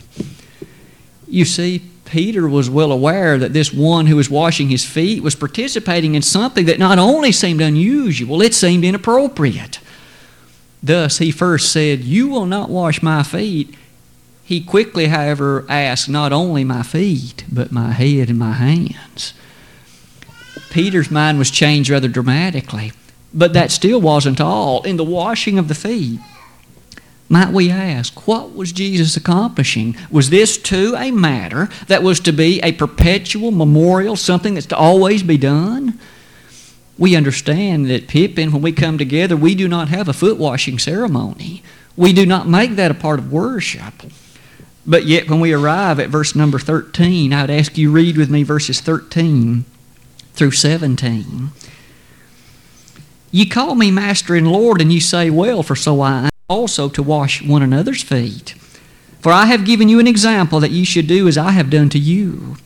You 1.28 1.44
see, 1.44 1.82
Peter 2.08 2.48
was 2.48 2.70
well 2.70 2.90
aware 2.90 3.38
that 3.38 3.52
this 3.52 3.72
one 3.72 4.06
who 4.06 4.16
was 4.16 4.30
washing 4.30 4.68
his 4.68 4.84
feet 4.84 5.22
was 5.22 5.34
participating 5.34 6.14
in 6.14 6.22
something 6.22 6.64
that 6.66 6.78
not 6.78 6.98
only 6.98 7.32
seemed 7.32 7.60
unusual, 7.60 8.40
it 8.40 8.54
seemed 8.54 8.84
inappropriate. 8.84 9.78
Thus, 10.82 11.18
he 11.18 11.30
first 11.30 11.70
said, 11.70 12.00
You 12.00 12.28
will 12.28 12.46
not 12.46 12.70
wash 12.70 13.02
my 13.02 13.22
feet. 13.22 13.74
He 14.44 14.60
quickly, 14.60 15.06
however, 15.06 15.66
asked 15.68 16.08
not 16.08 16.32
only 16.32 16.64
my 16.64 16.82
feet, 16.82 17.44
but 17.52 17.72
my 17.72 17.92
head 17.92 18.30
and 18.30 18.38
my 18.38 18.52
hands. 18.52 19.34
Peter's 20.70 21.10
mind 21.10 21.38
was 21.38 21.50
changed 21.50 21.90
rather 21.90 22.08
dramatically, 22.08 22.92
but 23.34 23.52
that 23.52 23.70
still 23.70 24.00
wasn't 24.00 24.40
all. 24.40 24.82
In 24.82 24.96
the 24.96 25.04
washing 25.04 25.58
of 25.58 25.68
the 25.68 25.74
feet, 25.74 26.20
might 27.28 27.52
we 27.52 27.70
ask, 27.70 28.26
what 28.26 28.54
was 28.54 28.72
Jesus 28.72 29.16
accomplishing? 29.16 29.96
Was 30.10 30.30
this 30.30 30.56
too 30.56 30.94
a 30.96 31.10
matter 31.10 31.68
that 31.86 32.02
was 32.02 32.20
to 32.20 32.32
be 32.32 32.60
a 32.62 32.72
perpetual 32.72 33.50
memorial, 33.50 34.16
something 34.16 34.54
that's 34.54 34.66
to 34.66 34.76
always 34.76 35.22
be 35.22 35.36
done? 35.36 35.98
We 36.96 37.14
understand 37.14 37.88
that, 37.90 38.08
Pippin, 38.08 38.50
when 38.50 38.62
we 38.62 38.72
come 38.72 38.96
together, 38.96 39.36
we 39.36 39.54
do 39.54 39.68
not 39.68 39.88
have 39.88 40.08
a 40.08 40.14
foot 40.14 40.38
washing 40.38 40.78
ceremony. 40.78 41.62
We 41.96 42.12
do 42.12 42.24
not 42.24 42.48
make 42.48 42.76
that 42.76 42.90
a 42.90 42.94
part 42.94 43.18
of 43.18 43.30
worship. 43.30 43.94
But 44.86 45.04
yet, 45.04 45.28
when 45.28 45.38
we 45.38 45.52
arrive 45.52 46.00
at 46.00 46.08
verse 46.08 46.34
number 46.34 46.58
13, 46.58 47.34
I 47.34 47.42
would 47.42 47.50
ask 47.50 47.76
you 47.76 47.92
read 47.92 48.16
with 48.16 48.30
me 48.30 48.42
verses 48.42 48.80
13 48.80 49.66
through 50.32 50.52
17. 50.52 51.50
You 53.30 53.48
call 53.48 53.74
me 53.74 53.90
Master 53.90 54.34
and 54.34 54.50
Lord, 54.50 54.80
and 54.80 54.90
you 54.90 55.00
say, 55.00 55.28
Well, 55.28 55.62
for 55.62 55.76
so 55.76 56.00
I 56.00 56.30
also 56.48 56.88
to 56.88 57.02
wash 57.02 57.42
one 57.42 57.62
another's 57.62 58.02
feet. 58.02 58.54
For 59.20 59.32
I 59.32 59.46
have 59.46 59.64
given 59.64 59.88
you 59.88 60.00
an 60.00 60.06
example 60.06 60.60
that 60.60 60.70
ye 60.70 60.84
should 60.84 61.06
do 61.06 61.28
as 61.28 61.36
I 61.36 61.50
have 61.50 61.70
done 61.70 61.88
to 61.90 61.98
you. 61.98 62.56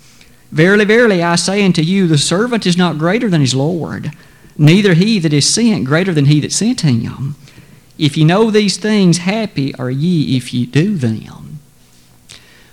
Verily, 0.51 0.85
verily, 0.85 1.23
I 1.23 1.37
say 1.37 1.65
unto 1.65 1.83
you, 1.83 2.07
the 2.07 2.19
servant 2.19 2.67
is 2.67 2.77
not 2.77 2.99
greater 2.99 3.29
than 3.29 3.41
his 3.41 3.55
Lord, 3.55 4.13
neither 4.59 4.95
he 4.95 5.19
that 5.19 5.33
is 5.33 5.49
sent 5.49 5.87
greater 5.87 6.13
than 6.13 6.27
he 6.27 6.41
that 6.41 6.53
sent 6.53 6.83
him. 6.83 7.37
If 7.99 8.17
ye 8.17 8.25
know 8.25 8.51
these 8.51 8.77
things, 8.77 9.19
happy 9.19 9.75
are 9.77 9.91
ye 9.91 10.37
if 10.37 10.53
ye 10.53 10.67
do 10.67 10.97
them. 10.97 11.61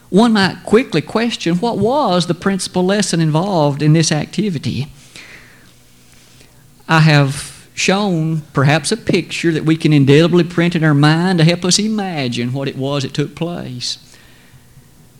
One 0.09 0.33
might 0.33 0.63
quickly 0.65 1.01
question 1.01 1.57
what 1.57 1.77
was 1.77 2.27
the 2.27 2.33
principal 2.33 2.83
lesson 2.83 3.19
involved 3.21 3.81
in 3.81 3.93
this 3.93 4.11
activity. 4.11 4.87
I 6.87 7.01
have 7.01 7.58
shown 7.79 8.41
perhaps 8.53 8.91
a 8.91 8.98
picture 8.98 9.51
that 9.51 9.65
we 9.65 9.75
can 9.75 9.93
indelibly 9.93 10.43
print 10.43 10.75
in 10.75 10.83
our 10.83 10.93
mind 10.93 11.39
to 11.39 11.45
help 11.45 11.63
us 11.63 11.79
imagine 11.79 12.53
what 12.53 12.67
it 12.67 12.77
was 12.77 13.03
that 13.03 13.13
took 13.13 13.36
place. 13.36 13.98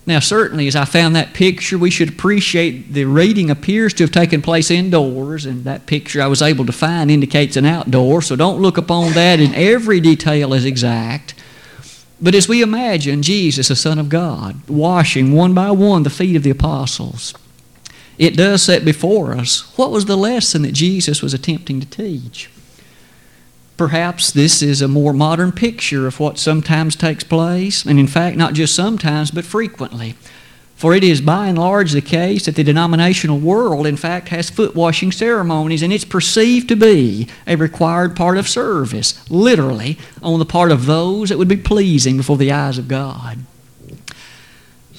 Now, 0.06 0.20
certainly, 0.20 0.68
as 0.68 0.76
I 0.76 0.86
found 0.86 1.16
that 1.16 1.36
picture, 1.36 1.78
we 1.78 1.92
should 1.92 2.10
appreciate 2.10 2.94
the 2.94 3.06
reading 3.06 3.52
appears 3.52 3.94
to 3.94 4.04
have 4.04 4.12
taken 4.12 4.42
place 4.42 4.72
indoors, 4.72 5.46
and 5.46 5.64
that 5.66 5.86
picture 5.86 6.22
I 6.22 6.28
was 6.28 6.42
able 6.42 6.66
to 6.66 6.72
find 6.72 7.12
indicates 7.12 7.56
an 7.58 7.66
outdoor, 7.66 8.24
so 8.24 8.36
don't 8.36 8.60
look 8.60 8.78
upon 8.78 9.14
that 9.14 9.40
in 9.40 9.54
every 9.54 10.00
detail 10.00 10.54
as 10.54 10.66
exact. 10.66 11.36
But 12.20 12.34
as 12.34 12.50
we 12.50 12.62
imagine 12.62 13.22
Jesus, 13.22 13.68
the 13.68 13.76
Son 13.76 14.00
of 14.00 14.10
God, 14.10 14.68
washing 14.68 15.32
one 15.32 15.54
by 15.54 15.72
one 15.72 16.04
the 16.04 16.10
feet 16.10 16.36
of 16.36 16.44
the 16.44 16.50
apostles, 16.50 17.34
it 18.20 18.36
does 18.36 18.62
set 18.62 18.84
before 18.84 19.34
us 19.34 19.76
what 19.78 19.92
was 19.92 20.06
the 20.06 20.18
lesson 20.18 20.62
that 20.64 20.74
Jesus 20.74 21.24
was 21.24 21.34
attempting 21.34 21.80
to 21.80 21.88
teach. 21.88 22.52
Perhaps 23.78 24.32
this 24.32 24.62
is 24.62 24.82
a 24.82 24.90
more 24.90 25.14
modern 25.14 25.54
picture 25.54 26.06
of 26.06 26.20
what 26.20 26.38
sometimes 26.38 26.98
takes 26.98 27.24
place, 27.24 27.86
and 27.86 27.98
in 27.98 28.08
fact, 28.08 28.36
not 28.36 28.54
just 28.54 28.76
sometimes, 28.76 29.32
but 29.32 29.46
frequently. 29.46 30.16
For 30.76 30.94
it 30.94 31.04
is 31.04 31.22
by 31.22 31.48
and 31.48 31.58
large 31.58 31.94
the 31.94 32.02
case 32.02 32.46
that 32.46 32.56
the 32.56 32.64
denominational 32.64 33.40
world, 33.40 33.88
in 33.88 33.96
fact, 33.96 34.30
has 34.30 34.50
foot 34.50 34.76
washing 34.76 35.14
ceremonies, 35.14 35.82
and 35.82 35.94
it's 35.94 36.04
perceived 36.04 36.68
to 36.70 36.76
be 36.76 37.30
a 37.48 37.56
required 37.56 38.18
part 38.18 38.38
of 38.38 38.50
service, 38.50 39.30
literally, 39.30 39.98
on 40.22 40.40
the 40.40 40.46
part 40.46 40.74
of 40.74 40.86
those 40.86 41.30
that 41.30 41.38
would 41.38 41.48
be 41.48 41.56
pleasing 41.56 42.18
before 42.18 42.38
the 42.38 42.52
eyes 42.52 42.78
of 42.78 42.90
God. 42.90 43.40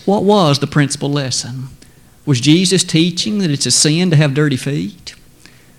What 0.07 0.25
was 0.25 0.59
the 0.59 0.67
principal 0.67 1.11
lesson? 1.11 1.69
Was 2.27 2.41
Jesus 2.41 2.85
teaching 2.85 3.39
that 3.39 3.51
it's 3.51 3.67
a 3.67 3.71
sin 3.71 4.11
to 4.11 4.17
have 4.17 4.35
dirty 4.35 4.57
feet? 4.57 5.15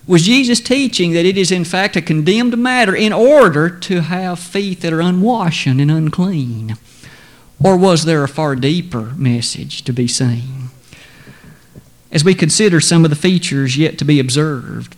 Was 0.07 0.23
Jesus 0.23 0.59
teaching 0.59 1.13
that 1.13 1.25
it 1.25 1.37
is 1.37 1.51
in 1.51 1.63
fact 1.63 1.95
a 1.95 2.01
condemned 2.01 2.57
matter 2.57 2.95
in 2.95 3.13
order 3.13 3.69
to 3.69 4.01
have 4.01 4.39
feet 4.39 4.81
that 4.81 4.91
are 4.91 5.01
unwashen 5.01 5.79
and 5.79 5.91
unclean? 5.91 6.75
Or 7.63 7.77
was 7.77 8.05
there 8.05 8.23
a 8.23 8.27
far 8.27 8.55
deeper 8.55 9.13
message 9.15 9.83
to 9.83 9.93
be 9.93 10.07
seen? 10.07 10.69
As 12.11 12.23
we 12.23 12.33
consider 12.33 12.81
some 12.81 13.03
of 13.03 13.09
the 13.09 13.15
features 13.15 13.77
yet 13.77 13.97
to 13.99 14.05
be 14.05 14.19
observed, 14.19 14.95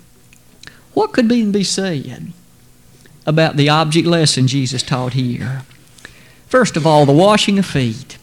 what 0.94 1.12
could 1.12 1.32
even 1.32 1.52
be 1.52 1.64
said 1.64 2.32
about 3.26 3.58
the 3.58 3.70
object 3.70 4.08
lesson 4.08 4.48
Jesus 4.48 4.82
taught 4.82 5.14
here? 5.14 5.64
First 6.48 6.78
of 6.78 6.88
all, 6.88 7.06
the 7.06 7.12
washing 7.12 7.60
of 7.60 7.66
feet. 7.66 8.18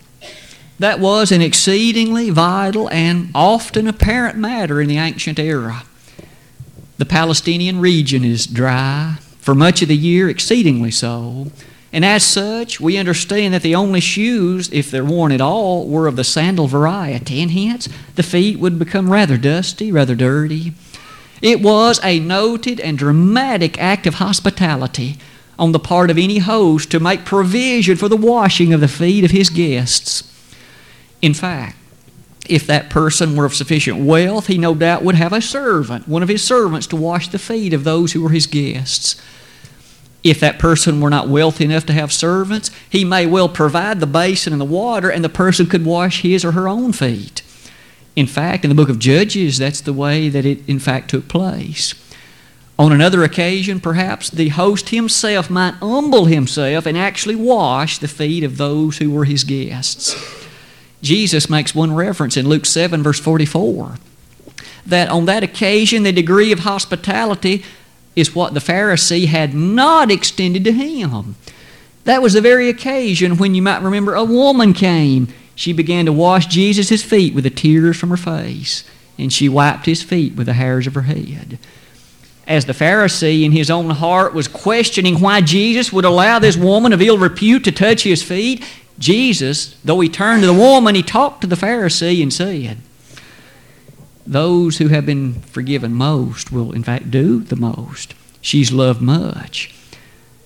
That 0.80 0.98
was 0.98 1.30
an 1.30 1.42
exceedingly 1.42 2.30
vital 2.30 2.88
and 2.88 3.28
often 3.34 3.86
apparent 3.86 4.38
matter 4.38 4.80
in 4.80 4.88
the 4.88 4.96
ancient 4.96 5.38
era. 5.38 5.82
The 6.96 7.04
Palestinian 7.04 7.80
region 7.80 8.24
is 8.24 8.46
dry, 8.46 9.18
for 9.40 9.54
much 9.54 9.82
of 9.82 9.88
the 9.88 9.96
year 9.96 10.30
exceedingly 10.30 10.90
so, 10.90 11.52
and 11.92 12.02
as 12.02 12.24
such, 12.24 12.80
we 12.80 12.96
understand 12.96 13.52
that 13.52 13.60
the 13.60 13.74
only 13.74 14.00
shoes, 14.00 14.70
if 14.72 14.90
they're 14.90 15.04
worn 15.04 15.32
at 15.32 15.42
all, 15.42 15.86
were 15.86 16.06
of 16.06 16.16
the 16.16 16.24
sandal 16.24 16.66
variety, 16.66 17.42
and 17.42 17.50
hence 17.50 17.86
the 18.14 18.22
feet 18.22 18.58
would 18.58 18.78
become 18.78 19.12
rather 19.12 19.36
dusty, 19.36 19.92
rather 19.92 20.14
dirty. 20.14 20.72
It 21.42 21.60
was 21.60 22.00
a 22.02 22.20
noted 22.20 22.80
and 22.80 22.96
dramatic 22.96 23.78
act 23.78 24.06
of 24.06 24.14
hospitality 24.14 25.18
on 25.58 25.72
the 25.72 25.78
part 25.78 26.08
of 26.08 26.16
any 26.16 26.38
host 26.38 26.90
to 26.92 27.00
make 27.00 27.26
provision 27.26 27.98
for 27.98 28.08
the 28.08 28.16
washing 28.16 28.72
of 28.72 28.80
the 28.80 28.88
feet 28.88 29.24
of 29.24 29.30
his 29.30 29.50
guests. 29.50 30.22
In 31.22 31.34
fact, 31.34 31.76
if 32.48 32.66
that 32.66 32.90
person 32.90 33.36
were 33.36 33.44
of 33.44 33.54
sufficient 33.54 33.98
wealth, 33.98 34.48
he 34.48 34.58
no 34.58 34.74
doubt 34.74 35.04
would 35.04 35.14
have 35.14 35.32
a 35.32 35.40
servant, 35.40 36.08
one 36.08 36.22
of 36.22 36.28
his 36.28 36.42
servants, 36.42 36.86
to 36.88 36.96
wash 36.96 37.28
the 37.28 37.38
feet 37.38 37.72
of 37.72 37.84
those 37.84 38.12
who 38.12 38.22
were 38.22 38.30
his 38.30 38.46
guests. 38.46 39.20
If 40.22 40.40
that 40.40 40.58
person 40.58 41.00
were 41.00 41.10
not 41.10 41.28
wealthy 41.28 41.64
enough 41.64 41.86
to 41.86 41.92
have 41.92 42.12
servants, 42.12 42.70
he 42.88 43.04
may 43.04 43.24
well 43.26 43.48
provide 43.48 44.00
the 44.00 44.06
basin 44.06 44.52
and 44.52 44.60
the 44.60 44.66
water, 44.66 45.10
and 45.10 45.24
the 45.24 45.28
person 45.28 45.66
could 45.66 45.84
wash 45.84 46.22
his 46.22 46.44
or 46.44 46.52
her 46.52 46.68
own 46.68 46.92
feet. 46.92 47.42
In 48.16 48.26
fact, 48.26 48.64
in 48.64 48.68
the 48.68 48.74
book 48.74 48.88
of 48.88 48.98
Judges, 48.98 49.58
that's 49.58 49.80
the 49.80 49.92
way 49.92 50.28
that 50.28 50.44
it 50.44 50.68
in 50.68 50.78
fact 50.78 51.10
took 51.10 51.28
place. 51.28 51.94
On 52.78 52.92
another 52.92 53.22
occasion, 53.22 53.78
perhaps, 53.78 54.28
the 54.30 54.48
host 54.48 54.88
himself 54.88 55.50
might 55.50 55.74
humble 55.74 56.24
himself 56.24 56.86
and 56.86 56.98
actually 56.98 57.36
wash 57.36 57.98
the 57.98 58.08
feet 58.08 58.42
of 58.42 58.56
those 58.56 58.98
who 58.98 59.10
were 59.10 59.26
his 59.26 59.44
guests. 59.44 60.39
Jesus 61.02 61.48
makes 61.48 61.74
one 61.74 61.94
reference 61.94 62.36
in 62.36 62.48
Luke 62.48 62.66
7, 62.66 63.02
verse 63.02 63.20
44, 63.20 63.96
that 64.86 65.08
on 65.08 65.24
that 65.26 65.42
occasion 65.42 66.02
the 66.02 66.12
degree 66.12 66.52
of 66.52 66.60
hospitality 66.60 67.64
is 68.16 68.34
what 68.34 68.54
the 68.54 68.60
Pharisee 68.60 69.26
had 69.26 69.54
not 69.54 70.10
extended 70.10 70.64
to 70.64 70.72
him. 70.72 71.36
That 72.04 72.22
was 72.22 72.32
the 72.32 72.40
very 72.40 72.68
occasion 72.68 73.36
when 73.36 73.54
you 73.54 73.62
might 73.62 73.82
remember 73.82 74.14
a 74.14 74.24
woman 74.24 74.72
came. 74.72 75.28
She 75.54 75.72
began 75.72 76.06
to 76.06 76.12
wash 76.12 76.46
Jesus' 76.46 77.02
feet 77.02 77.34
with 77.34 77.44
the 77.44 77.50
tears 77.50 77.96
from 77.96 78.10
her 78.10 78.16
face, 78.16 78.84
and 79.18 79.32
she 79.32 79.48
wiped 79.48 79.86
his 79.86 80.02
feet 80.02 80.34
with 80.34 80.46
the 80.46 80.54
hairs 80.54 80.86
of 80.86 80.94
her 80.94 81.02
head. 81.02 81.58
As 82.46 82.64
the 82.64 82.72
Pharisee 82.72 83.44
in 83.44 83.52
his 83.52 83.70
own 83.70 83.90
heart 83.90 84.34
was 84.34 84.48
questioning 84.48 85.20
why 85.20 85.40
Jesus 85.40 85.92
would 85.92 86.04
allow 86.04 86.38
this 86.38 86.56
woman 86.56 86.92
of 86.92 87.02
ill 87.02 87.18
repute 87.18 87.62
to 87.64 87.72
touch 87.72 88.02
his 88.02 88.22
feet, 88.22 88.64
Jesus, 89.00 89.74
though 89.82 89.98
he 90.00 90.10
turned 90.10 90.42
to 90.42 90.46
the 90.46 90.52
woman, 90.52 90.94
he 90.94 91.02
talked 91.02 91.40
to 91.40 91.46
the 91.46 91.56
Pharisee 91.56 92.22
and 92.22 92.32
said, 92.32 92.78
Those 94.26 94.76
who 94.76 94.88
have 94.88 95.06
been 95.06 95.40
forgiven 95.40 95.94
most 95.94 96.52
will, 96.52 96.72
in 96.72 96.84
fact, 96.84 97.10
do 97.10 97.40
the 97.40 97.56
most. 97.56 98.14
She's 98.42 98.70
loved 98.70 99.00
much. 99.00 99.74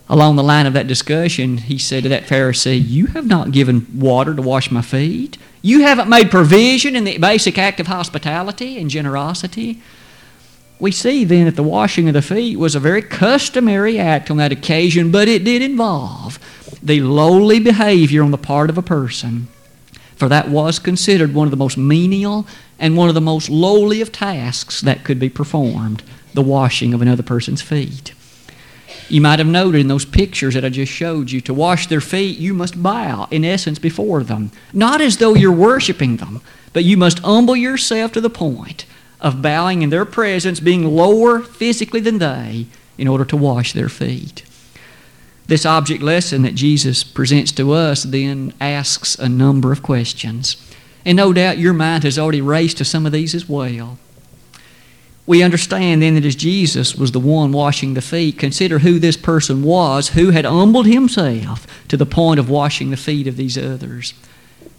Along 0.09 0.37
the 0.37 0.43
line 0.45 0.67
of 0.67 0.73
that 0.75 0.87
discussion, 0.87 1.59
he 1.59 1.79
said 1.79 2.05
to 2.05 2.09
that 2.11 2.25
Pharisee, 2.25 2.81
You 2.81 3.07
have 3.07 3.27
not 3.27 3.51
given 3.51 3.89
water 3.99 4.35
to 4.35 4.43
wash 4.43 4.71
my 4.71 4.83
feet. 4.83 5.37
You 5.61 5.83
haven't 5.83 6.09
made 6.09 6.31
provision 6.31 6.95
in 6.95 7.05
the 7.05 7.19
basic 7.19 7.59
act 7.59 7.81
of 7.81 7.89
hospitality 7.89 8.79
and 8.79 8.89
generosity. 8.89 9.83
We 10.79 10.93
see 10.93 11.25
then 11.25 11.47
that 11.47 11.57
the 11.57 11.63
washing 11.63 12.07
of 12.07 12.15
the 12.15 12.23
feet 12.23 12.59
was 12.59 12.75
a 12.75 12.81
very 12.81 13.03
customary 13.03 13.99
act 13.99 14.31
on 14.31 14.37
that 14.37 14.53
occasion, 14.53 15.11
but 15.11 15.27
it 15.27 15.43
did 15.43 15.63
involve 15.63 16.39
the 16.85 17.01
lowly 17.01 17.59
behavior 17.59 18.23
on 18.23 18.31
the 18.31 18.39
part 18.39 18.69
of 18.69 18.77
a 18.77 18.83
person, 18.83 19.49
for 20.17 20.29
that 20.29 20.51
was 20.51 20.79
considered 20.79 21.35
one 21.35 21.47
of 21.47 21.51
the 21.51 21.57
most 21.57 21.79
menial 21.79 22.47
and 22.79 22.97
one 22.97 23.09
of 23.09 23.15
the 23.15 23.21
most 23.21 23.49
lowly 23.49 24.01
of 24.01 24.13
tasks 24.13 24.83
that 24.83 25.03
could 25.03 25.19
be 25.19 25.31
performed 25.31 26.03
the 26.35 26.43
washing 26.43 26.93
of 26.93 27.01
another 27.01 27.23
person's 27.23 27.63
feet. 27.63 28.13
You 29.09 29.21
might 29.21 29.39
have 29.39 29.49
noted 29.49 29.81
in 29.81 29.89
those 29.89 30.05
pictures 30.05 30.55
that 30.55 30.65
I 30.65 30.69
just 30.69 30.93
showed 30.93 31.31
you, 31.31 31.41
to 31.43 31.55
wash 31.55 31.87
their 31.87 32.01
feet, 32.01 32.39
you 32.39 32.55
must 32.55 32.83
bow, 32.83 33.29
in 33.31 33.45
essence, 33.45 33.79
before 33.79 34.23
them. 34.23 34.51
Not 34.73 35.01
as 35.01 35.19
though 35.19 35.35
you're 35.35 35.53
worshiping 35.53 36.17
them, 36.17 36.41
but 36.73 36.85
you 36.85 36.97
must 36.97 37.21
humble 37.21 37.57
yourself 37.57 38.13
to 38.13 38.21
the 38.21 38.31
point 38.31 38.87
of 39.21 39.43
bowing 39.43 39.83
in 39.83 39.91
their 39.91 40.05
presence, 40.05 40.59
being 40.61 40.85
lower 40.85 41.41
physically 41.41 42.01
than 42.01 42.19
they, 42.19 42.67
in 42.99 43.09
order 43.09 43.25
to 43.25 43.37
wash 43.37 43.73
their 43.73 43.89
feet. 43.89 44.45
This 45.47 45.67
object 45.67 46.03
lesson 46.03 46.43
that 46.43 46.55
Jesus 46.55 47.05
presents 47.05 47.53
to 47.53 47.73
us 47.73 48.03
then 48.05 48.55
asks 48.61 49.15
a 49.17 49.29
number 49.29 49.73
of 49.73 49.83
questions. 49.83 50.57
And 51.05 51.17
no 51.17 51.33
doubt 51.33 51.59
your 51.59 51.75
mind 51.75 52.05
has 52.05 52.19
already 52.19 52.41
raced 52.41 52.79
to 52.79 52.85
some 52.85 53.05
of 53.05 53.13
these 53.13 53.35
as 53.35 53.49
well. 53.49 53.99
We 55.27 55.43
understand 55.43 56.03
then 56.03 56.15
that 56.15 56.25
as 56.25 56.37
Jesus 56.37 56.95
was 56.95 57.13
the 57.13 57.21
one 57.21 57.53
washing 57.53 57.95
the 57.95 58.03
feet, 58.03 58.39
consider 58.39 58.81
who 58.81 58.99
this 58.99 59.17
person 59.17 59.63
was 59.63 60.11
who 60.11 60.31
had 60.31 60.45
humbled 60.45 60.87
himself 60.87 61.67
to 61.89 61.97
the 61.97 62.07
point 62.07 62.39
of 62.41 62.51
washing 62.51 62.91
the 62.91 62.97
feet 62.97 63.27
of 63.27 63.37
these 63.37 63.57
others. 63.57 64.13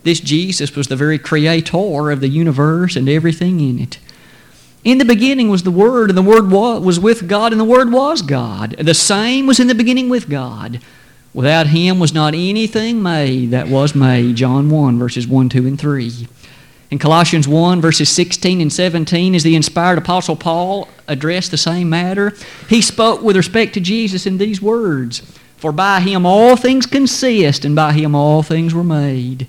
This 0.03 0.19
Jesus 0.19 0.75
was 0.75 0.87
the 0.87 0.95
very 0.95 1.17
creator 1.17 2.11
of 2.11 2.21
the 2.21 2.27
universe 2.27 2.95
and 2.95 3.09
everything 3.09 3.59
in 3.59 3.79
it. 3.79 3.97
In 4.85 4.99
the 4.99 5.03
beginning 5.03 5.49
was 5.49 5.63
the 5.63 5.71
Word, 5.71 6.11
and 6.11 6.17
the 6.17 6.21
Word 6.21 6.51
was 6.51 6.99
with 6.99 7.27
God, 7.27 7.51
and 7.51 7.59
the 7.59 7.65
Word 7.65 7.91
was 7.91 8.21
God. 8.21 8.75
The 8.77 8.93
same 8.93 9.47
was 9.47 9.59
in 9.59 9.65
the 9.65 9.73
beginning 9.73 10.09
with 10.09 10.29
God. 10.29 10.79
Without 11.33 11.65
Him 11.67 11.97
was 11.97 12.13
not 12.13 12.35
anything 12.35 13.01
made 13.01 13.49
that 13.49 13.67
was 13.67 13.95
made. 13.95 14.35
John 14.35 14.69
1, 14.69 14.99
verses 14.99 15.27
1, 15.27 15.49
2, 15.49 15.65
and 15.65 15.79
3. 15.79 16.27
In 16.91 16.99
Colossians 16.99 17.47
1, 17.47 17.81
verses 17.81 18.09
16 18.09 18.61
and 18.61 18.71
17, 18.71 19.33
as 19.33 19.41
the 19.41 19.55
inspired 19.55 19.97
Apostle 19.97 20.35
Paul 20.35 20.87
addressed 21.07 21.49
the 21.49 21.57
same 21.57 21.89
matter, 21.89 22.33
he 22.69 22.79
spoke 22.79 23.23
with 23.23 23.35
respect 23.35 23.73
to 23.73 23.79
Jesus 23.79 24.27
in 24.27 24.37
these 24.37 24.61
words 24.61 25.21
For 25.57 25.71
by 25.71 25.99
Him 25.99 26.27
all 26.27 26.55
things 26.55 26.85
consist, 26.85 27.65
and 27.65 27.75
by 27.75 27.93
Him 27.93 28.13
all 28.13 28.43
things 28.43 28.71
were 28.71 28.83
made 28.83 29.47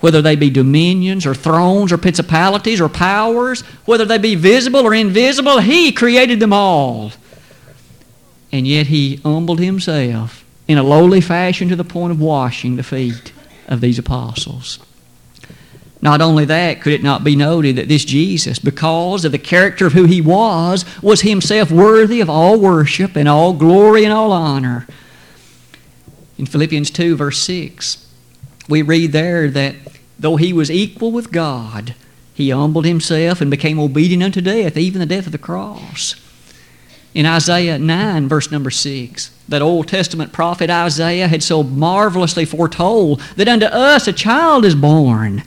whether 0.00 0.22
they 0.22 0.36
be 0.36 0.50
dominions 0.50 1.26
or 1.26 1.34
thrones 1.34 1.92
or 1.92 1.98
principalities 1.98 2.80
or 2.80 2.88
powers, 2.88 3.62
whether 3.84 4.04
they 4.04 4.18
be 4.18 4.34
visible 4.34 4.80
or 4.80 4.94
invisible, 4.94 5.58
He 5.58 5.92
created 5.92 6.40
them 6.40 6.52
all. 6.52 7.12
And 8.52 8.66
yet 8.66 8.86
He 8.86 9.16
humbled 9.16 9.60
Himself 9.60 10.44
in 10.66 10.78
a 10.78 10.82
lowly 10.82 11.20
fashion 11.20 11.68
to 11.68 11.76
the 11.76 11.84
point 11.84 12.12
of 12.12 12.20
washing 12.20 12.76
the 12.76 12.82
feet 12.82 13.32
of 13.66 13.80
these 13.80 13.98
apostles. 13.98 14.78
Not 16.00 16.20
only 16.20 16.44
that, 16.44 16.80
could 16.80 16.92
it 16.92 17.02
not 17.02 17.24
be 17.24 17.34
noted 17.34 17.76
that 17.76 17.88
this 17.88 18.04
Jesus, 18.04 18.60
because 18.60 19.24
of 19.24 19.32
the 19.32 19.38
character 19.38 19.86
of 19.86 19.94
who 19.94 20.04
He 20.04 20.20
was, 20.20 20.84
was 21.02 21.22
Himself 21.22 21.72
worthy 21.72 22.20
of 22.20 22.30
all 22.30 22.58
worship 22.58 23.16
and 23.16 23.28
all 23.28 23.52
glory 23.52 24.04
and 24.04 24.12
all 24.12 24.30
honor? 24.30 24.86
In 26.38 26.46
Philippians 26.46 26.92
2, 26.92 27.16
verse 27.16 27.40
6, 27.40 28.07
we 28.68 28.82
read 28.82 29.12
there 29.12 29.50
that 29.50 29.74
though 30.18 30.36
he 30.36 30.52
was 30.52 30.70
equal 30.70 31.10
with 31.10 31.32
God, 31.32 31.94
he 32.34 32.50
humbled 32.50 32.84
himself 32.84 33.40
and 33.40 33.50
became 33.50 33.80
obedient 33.80 34.22
unto 34.22 34.40
death, 34.40 34.76
even 34.76 35.00
the 35.00 35.06
death 35.06 35.26
of 35.26 35.32
the 35.32 35.38
cross. 35.38 36.14
In 37.14 37.26
Isaiah 37.26 37.78
9, 37.78 38.28
verse 38.28 38.50
number 38.50 38.70
6, 38.70 39.30
that 39.48 39.62
Old 39.62 39.88
Testament 39.88 40.32
prophet 40.32 40.70
Isaiah 40.70 41.26
had 41.26 41.42
so 41.42 41.62
marvelously 41.62 42.44
foretold 42.44 43.20
that 43.36 43.48
unto 43.48 43.66
us 43.66 44.06
a 44.06 44.12
child 44.12 44.64
is 44.64 44.74
born, 44.74 45.42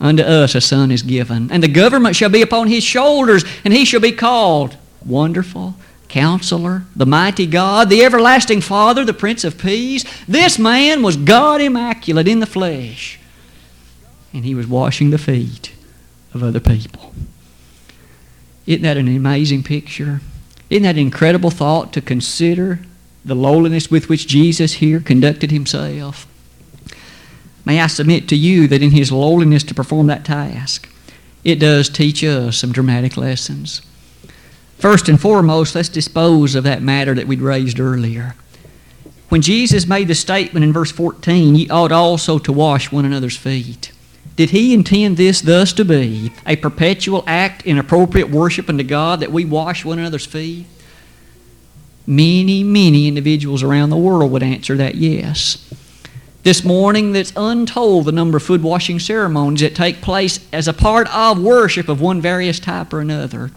unto 0.00 0.22
us 0.22 0.54
a 0.54 0.60
son 0.60 0.90
is 0.90 1.02
given, 1.02 1.52
and 1.52 1.62
the 1.62 1.68
government 1.68 2.16
shall 2.16 2.30
be 2.30 2.42
upon 2.42 2.66
his 2.66 2.82
shoulders, 2.82 3.44
and 3.64 3.72
he 3.72 3.84
shall 3.84 4.00
be 4.00 4.12
called 4.12 4.76
Wonderful, 5.04 5.74
Counselor, 6.08 6.84
the 6.94 7.06
Mighty 7.06 7.46
God, 7.46 7.90
the 7.90 8.04
Everlasting 8.04 8.60
Father, 8.60 9.04
the 9.04 9.12
Prince 9.12 9.44
of 9.44 9.58
Peace. 9.58 10.04
This 10.26 10.58
man 10.58 11.02
was 11.02 11.16
God 11.16 11.60
immaculate 11.60 12.28
in 12.28 12.40
the 12.40 12.46
flesh 12.46 13.18
and 14.34 14.44
he 14.44 14.54
was 14.54 14.66
washing 14.66 15.10
the 15.10 15.18
feet 15.18 15.72
of 16.34 16.42
other 16.42 16.60
people. 16.60 17.14
Isn't 18.66 18.82
that 18.82 18.96
an 18.96 19.06
amazing 19.08 19.62
picture? 19.62 20.20
Isn't 20.68 20.82
that 20.82 20.96
an 20.96 20.98
incredible 20.98 21.50
thought 21.50 21.92
to 21.92 22.00
consider 22.00 22.80
the 23.24 23.36
lowliness 23.36 23.90
with 23.90 24.08
which 24.08 24.26
Jesus 24.26 24.74
here 24.74 24.98
conducted 24.98 25.52
himself? 25.52 26.26
May 27.64 27.80
I 27.80 27.86
submit 27.86 28.28
to 28.28 28.36
you 28.36 28.66
that 28.68 28.82
in 28.82 28.90
his 28.90 29.12
lowliness 29.12 29.62
to 29.64 29.74
perform 29.74 30.08
that 30.08 30.24
task, 30.24 30.88
it 31.44 31.56
does 31.56 31.88
teach 31.88 32.24
us 32.24 32.58
some 32.58 32.72
dramatic 32.72 33.16
lessons. 33.16 33.82
First 34.78 35.08
and 35.08 35.20
foremost, 35.20 35.74
let's 35.74 35.88
dispose 35.88 36.54
of 36.54 36.64
that 36.64 36.82
matter 36.82 37.14
that 37.14 37.26
we'd 37.26 37.40
raised 37.40 37.80
earlier. 37.80 38.34
When 39.28 39.42
Jesus 39.42 39.86
made 39.86 40.08
the 40.08 40.14
statement 40.14 40.64
in 40.64 40.72
verse 40.72 40.92
14, 40.92 41.54
ye 41.54 41.68
ought 41.68 41.92
also 41.92 42.38
to 42.38 42.52
wash 42.52 42.92
one 42.92 43.04
another's 43.04 43.36
feet. 43.36 43.92
Did 44.36 44.50
he 44.50 44.74
intend 44.74 45.16
this 45.16 45.40
thus 45.40 45.72
to 45.74 45.84
be 45.84 46.32
a 46.46 46.56
perpetual 46.56 47.24
act 47.26 47.64
in 47.64 47.78
appropriate 47.78 48.30
worship 48.30 48.68
unto 48.68 48.84
God 48.84 49.20
that 49.20 49.32
we 49.32 49.44
wash 49.44 49.84
one 49.84 49.98
another's 49.98 50.26
feet? 50.26 50.66
Many, 52.06 52.62
many 52.62 53.08
individuals 53.08 53.62
around 53.62 53.90
the 53.90 53.96
world 53.96 54.30
would 54.32 54.42
answer 54.42 54.76
that 54.76 54.96
yes. 54.96 55.68
This 56.42 56.62
morning, 56.62 57.12
that's 57.12 57.32
untold 57.36 58.04
the 58.04 58.12
number 58.12 58.36
of 58.36 58.42
foot 58.42 58.60
washing 58.60 58.98
ceremonies 58.98 59.60
that 59.60 59.74
take 59.74 60.02
place 60.02 60.46
as 60.52 60.68
a 60.68 60.74
part 60.74 61.12
of 61.14 61.40
worship 61.40 61.88
of 61.88 62.02
one 62.02 62.20
various 62.20 62.60
type 62.60 62.92
or 62.92 63.00
another. 63.00 63.50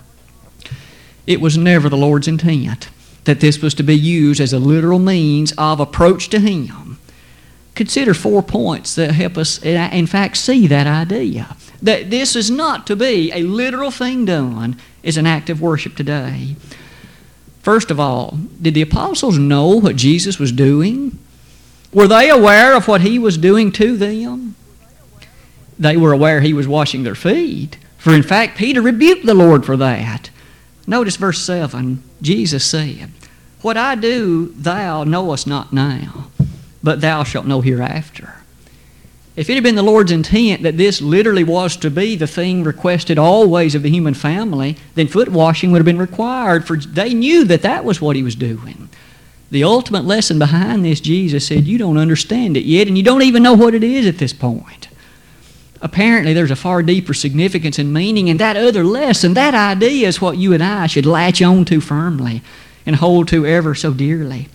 It 1.27 1.41
was 1.41 1.57
never 1.57 1.89
the 1.89 1.97
Lord's 1.97 2.27
intent 2.27 2.89
that 3.25 3.41
this 3.41 3.61
was 3.61 3.73
to 3.73 3.83
be 3.83 3.95
used 3.95 4.39
as 4.39 4.53
a 4.53 4.59
literal 4.59 4.99
means 4.99 5.53
of 5.57 5.81
approach 5.81 6.29
to 6.29 6.39
Him. 6.39 6.97
Consider 7.75 8.13
four 8.13 8.41
points 8.41 8.95
that 8.95 9.11
help 9.11 9.37
us, 9.37 9.61
in 9.61 10.07
fact, 10.07 10.37
see 10.37 10.65
that 10.65 10.87
idea. 10.87 11.55
That 11.81 12.09
this 12.09 12.35
is 12.35 12.49
not 12.49 12.87
to 12.87 12.95
be 12.95 13.31
a 13.33 13.43
literal 13.43 13.91
thing 13.91 14.25
done 14.25 14.79
as 15.03 15.17
an 15.17 15.27
act 15.27 15.49
of 15.49 15.61
worship 15.61 15.95
today. 15.95 16.55
First 17.61 17.91
of 17.91 17.99
all, 17.99 18.39
did 18.61 18.73
the 18.73 18.81
apostles 18.81 19.37
know 19.37 19.67
what 19.79 19.97
Jesus 19.97 20.39
was 20.39 20.53
doing? 20.53 21.19
Were 21.93 22.07
they 22.07 22.29
aware 22.29 22.75
of 22.75 22.87
what 22.87 23.01
he 23.01 23.19
was 23.19 23.37
doing 23.37 23.71
to 23.73 23.97
them? 23.97 24.55
They 25.77 25.97
were 25.97 26.13
aware 26.13 26.39
he 26.39 26.53
was 26.53 26.67
washing 26.67 27.03
their 27.03 27.13
feet. 27.13 27.77
For 27.97 28.13
in 28.13 28.23
fact, 28.23 28.57
Peter 28.57 28.81
rebuked 28.81 29.25
the 29.25 29.33
Lord 29.33 29.65
for 29.65 29.75
that. 29.77 30.29
Notice 30.87 31.17
verse 31.17 31.41
7 31.43 32.01
Jesus 32.21 32.65
said, 32.65 33.11
What 33.61 33.77
I 33.77 33.95
do, 33.95 34.53
thou 34.55 35.03
knowest 35.03 35.45
not 35.45 35.73
now, 35.73 36.31
but 36.81 37.01
thou 37.01 37.23
shalt 37.23 37.45
know 37.45 37.61
hereafter. 37.61 38.33
If 39.35 39.51
it 39.51 39.53
had 39.53 39.63
been 39.63 39.75
the 39.75 39.83
Lord's 39.83 40.11
intent 40.11 40.63
that 40.63 40.77
this 40.77 40.99
literally 40.99 41.43
was 41.43 41.77
to 41.77 41.91
be 41.91 42.15
the 42.15 42.25
thing 42.25 42.63
requested 42.63 43.19
always 43.19 43.75
of 43.75 43.83
the 43.83 43.89
human 43.91 44.15
family, 44.15 44.77
then 44.95 45.07
foot 45.07 45.29
washing 45.29 45.71
would 45.71 45.77
have 45.77 45.85
been 45.85 45.99
required, 45.99 46.65
for 46.65 46.75
they 46.75 47.13
knew 47.13 47.43
that 47.43 47.61
that 47.61 47.85
was 47.85 48.01
what 48.01 48.15
he 48.15 48.23
was 48.23 48.35
doing. 48.35 48.89
The 49.51 49.63
ultimate 49.63 50.05
lesson 50.05 50.39
behind 50.39 50.83
this, 50.83 50.99
Jesus 50.99 51.45
said, 51.45 51.65
you 51.65 51.77
don't 51.77 51.99
understand 51.99 52.57
it 52.57 52.65
yet, 52.65 52.87
and 52.87 52.97
you 52.97 53.03
don't 53.03 53.21
even 53.21 53.43
know 53.43 53.53
what 53.53 53.75
it 53.75 53.83
is 53.83 54.07
at 54.07 54.17
this 54.17 54.33
point. 54.33 54.87
Apparently, 55.81 56.33
there's 56.33 56.51
a 56.51 56.55
far 56.55 56.81
deeper 56.81 57.13
significance 57.13 57.77
and 57.77 57.93
meaning, 57.93 58.27
in 58.27 58.37
that 58.37 58.57
other 58.57 58.83
lesson, 58.83 59.33
that 59.35 59.53
idea 59.53 60.07
is 60.07 60.21
what 60.21 60.37
you 60.37 60.53
and 60.53 60.63
I 60.63 60.87
should 60.87 61.05
latch 61.05 61.41
on 61.41 61.65
to 61.65 61.79
firmly 61.79 62.41
and 62.85 62.95
hold 62.95 63.27
to 63.27 63.45
ever 63.45 63.75
so 63.75 63.93
dearly. 63.93 64.49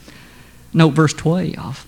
Note 0.73 0.95
verse 0.95 1.13
12. 1.13 1.87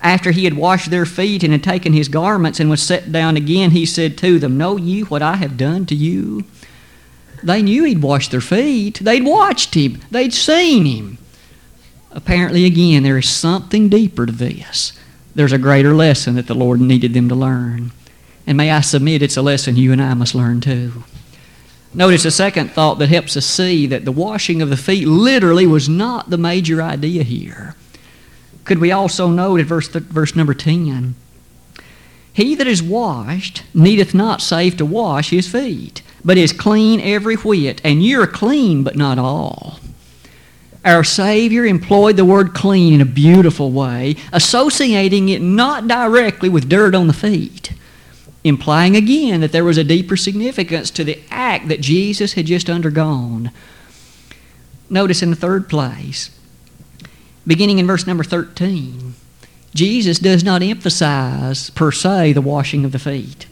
After 0.00 0.30
he 0.30 0.44
had 0.44 0.54
washed 0.54 0.90
their 0.90 1.04
feet 1.04 1.42
and 1.42 1.52
had 1.52 1.64
taken 1.64 1.92
his 1.92 2.08
garments 2.08 2.60
and 2.60 2.70
was 2.70 2.82
set 2.82 3.10
down 3.10 3.36
again, 3.36 3.72
he 3.72 3.84
said 3.84 4.16
to 4.18 4.38
them, 4.38 4.56
Know 4.56 4.76
ye 4.76 5.02
what 5.02 5.22
I 5.22 5.36
have 5.36 5.56
done 5.56 5.86
to 5.86 5.94
you? 5.94 6.44
They 7.42 7.62
knew 7.62 7.84
he'd 7.84 8.02
washed 8.02 8.30
their 8.30 8.40
feet. 8.40 9.00
They'd 9.00 9.24
watched 9.24 9.74
him. 9.74 10.00
They'd 10.10 10.34
seen 10.34 10.86
him. 10.86 11.18
Apparently, 12.10 12.64
again, 12.64 13.02
there 13.02 13.18
is 13.18 13.28
something 13.28 13.88
deeper 13.88 14.26
to 14.26 14.32
this. 14.32 14.92
There's 15.34 15.52
a 15.52 15.58
greater 15.58 15.94
lesson 15.94 16.36
that 16.36 16.46
the 16.46 16.54
Lord 16.54 16.80
needed 16.80 17.14
them 17.14 17.28
to 17.28 17.34
learn. 17.34 17.92
And 18.48 18.56
may 18.56 18.70
I 18.70 18.80
submit 18.80 19.20
it's 19.20 19.36
a 19.36 19.42
lesson 19.42 19.76
you 19.76 19.92
and 19.92 20.00
I 20.00 20.14
must 20.14 20.34
learn 20.34 20.62
too. 20.62 21.04
Notice 21.92 22.24
a 22.24 22.30
second 22.30 22.70
thought 22.70 22.98
that 22.98 23.10
helps 23.10 23.36
us 23.36 23.44
see 23.44 23.86
that 23.88 24.06
the 24.06 24.10
washing 24.10 24.62
of 24.62 24.70
the 24.70 24.76
feet 24.78 25.06
literally 25.06 25.66
was 25.66 25.86
not 25.86 26.30
the 26.30 26.38
major 26.38 26.80
idea 26.80 27.24
here. 27.24 27.74
Could 28.64 28.78
we 28.78 28.90
also 28.90 29.28
note 29.28 29.60
at 29.60 29.66
verse, 29.66 29.88
verse 29.88 30.34
number 30.34 30.54
10 30.54 31.14
He 32.32 32.54
that 32.54 32.66
is 32.66 32.82
washed 32.82 33.64
needeth 33.74 34.14
not 34.14 34.40
save 34.40 34.78
to 34.78 34.86
wash 34.86 35.28
his 35.28 35.46
feet, 35.46 36.00
but 36.24 36.38
is 36.38 36.54
clean 36.54 37.02
every 37.02 37.34
whit, 37.34 37.82
and 37.84 38.02
you're 38.02 38.26
clean, 38.26 38.82
but 38.82 38.96
not 38.96 39.18
all. 39.18 39.78
Our 40.86 41.04
Savior 41.04 41.66
employed 41.66 42.16
the 42.16 42.24
word 42.24 42.54
clean 42.54 42.94
in 42.94 43.02
a 43.02 43.04
beautiful 43.04 43.72
way, 43.72 44.16
associating 44.32 45.28
it 45.28 45.42
not 45.42 45.86
directly 45.86 46.48
with 46.48 46.70
dirt 46.70 46.94
on 46.94 47.08
the 47.08 47.12
feet, 47.12 47.72
implying 48.48 48.96
again 48.96 49.40
that 49.40 49.52
there 49.52 49.64
was 49.64 49.78
a 49.78 49.84
deeper 49.84 50.16
significance 50.16 50.90
to 50.90 51.04
the 51.04 51.20
act 51.30 51.68
that 51.68 51.80
Jesus 51.80 52.32
had 52.32 52.46
just 52.46 52.68
undergone. 52.68 53.50
Notice 54.90 55.22
in 55.22 55.30
the 55.30 55.36
third 55.36 55.68
place, 55.68 56.30
beginning 57.46 57.78
in 57.78 57.86
verse 57.86 58.06
number 58.06 58.24
13, 58.24 59.14
Jesus 59.74 60.18
does 60.18 60.42
not 60.42 60.62
emphasize 60.62 61.70
per 61.70 61.92
se 61.92 62.32
the 62.32 62.40
washing 62.40 62.84
of 62.84 62.92
the 62.92 62.98
feet. 62.98 63.46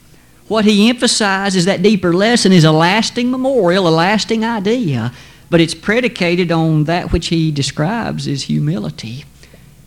What 0.48 0.64
he 0.64 0.88
emphasizes, 0.88 1.64
that 1.64 1.82
deeper 1.82 2.14
lesson, 2.14 2.52
is 2.52 2.64
a 2.64 2.72
lasting 2.72 3.30
memorial, 3.30 3.86
a 3.86 3.90
lasting 3.90 4.44
idea 4.44 5.12
but 5.48 5.60
it's 5.60 5.74
predicated 5.74 6.50
on 6.50 6.84
that 6.84 7.12
which 7.12 7.28
he 7.28 7.50
describes 7.50 8.26
as 8.26 8.44
humility. 8.44 9.24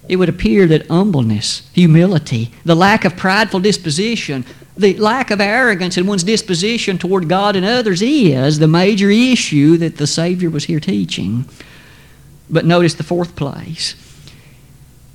It 0.10 0.16
would 0.16 0.28
appear 0.28 0.66
that 0.66 0.88
humbleness, 0.88 1.70
humility, 1.72 2.52
the 2.66 2.76
lack 2.76 3.06
of 3.06 3.16
prideful 3.16 3.60
disposition, 3.60 4.44
the 4.76 4.98
lack 4.98 5.30
of 5.30 5.40
arrogance 5.40 5.98
in 5.98 6.08
one's 6.08 6.24
disposition 6.24 6.98
toward 6.98 7.30
God 7.30 7.56
and 7.56 7.66
others 7.66 8.02
is 8.02 8.58
the 8.58 8.68
major 8.68 9.12
issue 9.12 9.78
that 9.78 9.98
the 9.98 10.08
Savior 10.08 10.50
was 10.50 10.66
here 10.66 10.80
teaching. 10.80 11.46
But 12.50 12.66
notice 12.66 12.96
the 12.96 13.04
fourth 13.04 13.36
place. 13.36 13.96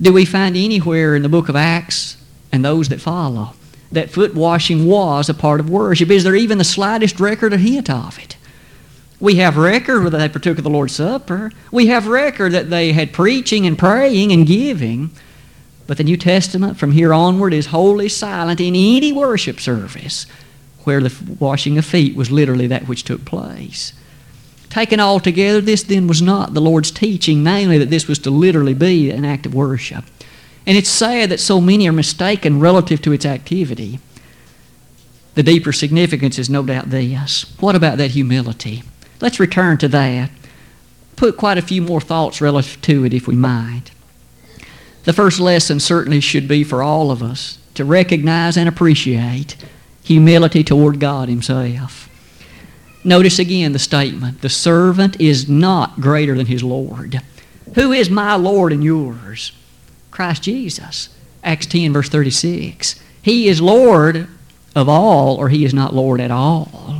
Do 0.01 0.13
we 0.13 0.23
find 0.23 0.55
anywhere 0.55 1.15
in 1.15 1.23
the 1.23 1.29
book 1.29 1.49
of 1.49 1.55
Acts 1.55 2.15
and 2.51 2.63
those 2.63 2.89
that 2.89 3.01
follow 3.01 3.53
that 3.91 4.09
foot 4.09 4.33
washing 4.33 4.85
was 4.85 5.29
a 5.29 5.33
part 5.33 5.59
of 5.59 5.69
worship? 5.69 6.09
Is 6.09 6.23
there 6.23 6.35
even 6.35 6.57
the 6.57 6.63
slightest 6.63 7.19
record 7.19 7.53
or 7.53 7.57
hint 7.57 7.89
of 7.89 8.17
it? 8.19 8.34
We 9.19 9.35
have 9.35 9.57
record 9.57 10.03
that 10.11 10.17
they 10.17 10.29
partook 10.29 10.57
of 10.57 10.63
the 10.63 10.69
Lord's 10.69 10.95
Supper. 10.95 11.51
We 11.71 11.87
have 11.87 12.07
record 12.07 12.51
that 12.51 12.69
they 12.69 12.91
had 12.91 13.13
preaching 13.13 13.65
and 13.65 13.77
praying 13.77 14.31
and 14.31 14.45
giving. 14.45 15.11
But 15.87 15.97
the 15.97 16.03
New 16.03 16.17
Testament 16.17 16.77
from 16.77 16.91
here 16.91 17.13
onward 17.13 17.53
is 17.53 17.67
wholly 17.67 18.09
silent 18.09 18.59
in 18.59 18.75
any 18.75 19.13
worship 19.13 19.59
service 19.59 20.25
where 20.83 21.01
the 21.01 21.35
washing 21.39 21.77
of 21.77 21.85
feet 21.85 22.15
was 22.15 22.31
literally 22.31 22.67
that 22.67 22.87
which 22.87 23.03
took 23.03 23.25
place. 23.25 23.93
Taken 24.69 24.99
all 24.99 25.19
together, 25.19 25.61
this 25.61 25.83
then 25.83 26.07
was 26.07 26.21
not 26.21 26.53
the 26.53 26.61
Lord's 26.61 26.91
teaching, 26.91 27.43
namely 27.43 27.77
that 27.77 27.89
this 27.89 28.07
was 28.07 28.19
to 28.19 28.29
literally 28.29 28.73
be 28.73 29.09
an 29.09 29.25
act 29.25 29.45
of 29.45 29.55
worship. 29.55 30.03
And 30.67 30.77
it's 30.77 30.89
sad 30.89 31.29
that 31.29 31.39
so 31.39 31.61
many 31.61 31.87
are 31.87 31.93
mistaken 31.93 32.59
relative 32.59 33.01
to 33.03 33.11
its 33.11 33.25
activity. 33.25 33.99
The 35.35 35.43
deeper 35.43 35.71
significance 35.71 36.39
is 36.39 36.49
no 36.49 36.63
doubt 36.63 36.89
this. 36.89 37.45
What 37.59 37.75
about 37.75 37.97
that 37.99 38.11
humility? 38.11 38.83
Let's 39.21 39.39
return 39.39 39.77
to 39.79 39.87
that. 39.89 40.29
Put 41.15 41.37
quite 41.37 41.57
a 41.57 41.61
few 41.61 41.81
more 41.81 42.01
thoughts 42.01 42.41
relative 42.41 42.81
to 42.81 43.05
it 43.05 43.13
if 43.13 43.27
we 43.27 43.35
might. 43.35 43.91
The 45.05 45.13
first 45.13 45.39
lesson 45.39 45.79
certainly 45.79 46.19
should 46.19 46.47
be 46.47 46.63
for 46.63 46.83
all 46.83 47.11
of 47.11 47.23
us 47.23 47.59
to 47.75 47.85
recognize 47.85 48.57
and 48.57 48.67
appreciate 48.67 49.55
humility 50.03 50.63
toward 50.63 50.99
God 50.99 51.29
Himself. 51.29 52.09
Notice 53.03 53.37
again 53.37 53.71
the 53.71 53.79
statement 53.79 54.41
the 54.41 54.49
servant 54.49 55.21
is 55.21 55.47
not 55.47 56.01
greater 56.01 56.35
than 56.35 56.47
his 56.47 56.63
Lord. 56.63 57.21
Who 57.75 57.91
is 57.91 58.09
my 58.09 58.35
Lord 58.35 58.73
and 58.73 58.83
yours? 58.83 59.51
Christ 60.09 60.43
Jesus. 60.43 61.09
Acts 61.43 61.67
10, 61.67 61.93
verse 61.93 62.09
36. 62.09 62.99
He 63.21 63.47
is 63.47 63.61
Lord 63.61 64.27
of 64.75 64.89
all, 64.89 65.35
or 65.35 65.49
he 65.49 65.65
is 65.65 65.73
not 65.73 65.93
Lord 65.93 66.19
at 66.19 66.31
all 66.31 66.94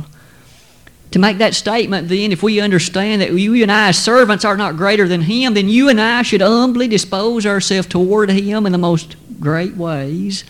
to 1.16 1.20
make 1.20 1.38
that 1.38 1.54
statement, 1.54 2.10
then, 2.10 2.30
if 2.30 2.42
we 2.42 2.60
understand 2.60 3.22
that 3.22 3.32
you 3.32 3.62
and 3.62 3.72
I, 3.72 3.88
as 3.88 3.96
servants, 3.96 4.44
are 4.44 4.58
not 4.58 4.76
greater 4.76 5.08
than 5.08 5.22
Him, 5.22 5.54
then 5.54 5.66
you 5.66 5.88
and 5.88 5.98
I 5.98 6.20
should 6.20 6.42
humbly 6.42 6.88
dispose 6.88 7.46
ourselves 7.46 7.88
toward 7.88 8.28
Him 8.28 8.66
in 8.66 8.72
the 8.72 8.76
most 8.76 9.16
great 9.40 9.78
ways. 9.78 10.44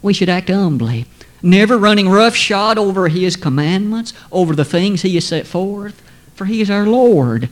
We 0.00 0.14
should 0.14 0.30
act 0.30 0.48
humbly, 0.48 1.04
never 1.42 1.76
running 1.76 2.08
roughshod 2.08 2.78
over 2.78 3.08
His 3.08 3.36
commandments, 3.36 4.14
over 4.32 4.56
the 4.56 4.64
things 4.64 5.02
He 5.02 5.14
has 5.16 5.26
set 5.26 5.46
forth, 5.46 6.00
for 6.34 6.46
He 6.46 6.62
is 6.62 6.70
our 6.70 6.86
Lord, 6.86 7.50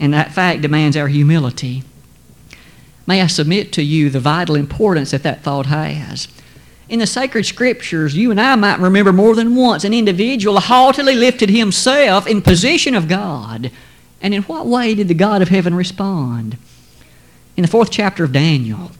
and 0.00 0.12
that 0.12 0.32
fact 0.32 0.62
demands 0.62 0.96
our 0.96 1.06
humility. 1.06 1.84
May 3.06 3.22
I 3.22 3.28
submit 3.28 3.72
to 3.74 3.84
you 3.84 4.10
the 4.10 4.18
vital 4.18 4.56
importance 4.56 5.12
that 5.12 5.22
that 5.22 5.44
thought 5.44 5.66
has 5.66 6.26
in 6.88 7.00
the 7.00 7.06
sacred 7.06 7.44
scriptures, 7.44 8.16
you 8.16 8.30
and 8.30 8.40
I 8.40 8.54
might 8.56 8.78
remember 8.78 9.12
more 9.12 9.34
than 9.34 9.54
once 9.54 9.84
an 9.84 9.92
individual 9.92 10.58
haughtily 10.58 11.14
lifted 11.14 11.50
himself 11.50 12.26
in 12.26 12.40
position 12.40 12.94
of 12.94 13.08
God. 13.08 13.70
And 14.20 14.34
in 14.34 14.42
what 14.44 14.66
way 14.66 14.94
did 14.94 15.08
the 15.08 15.14
God 15.14 15.42
of 15.42 15.48
heaven 15.48 15.74
respond? 15.74 16.56
In 17.56 17.62
the 17.62 17.68
fourth 17.68 17.90
chapter 17.90 18.24
of 18.24 18.32
Daniel, 18.32 18.90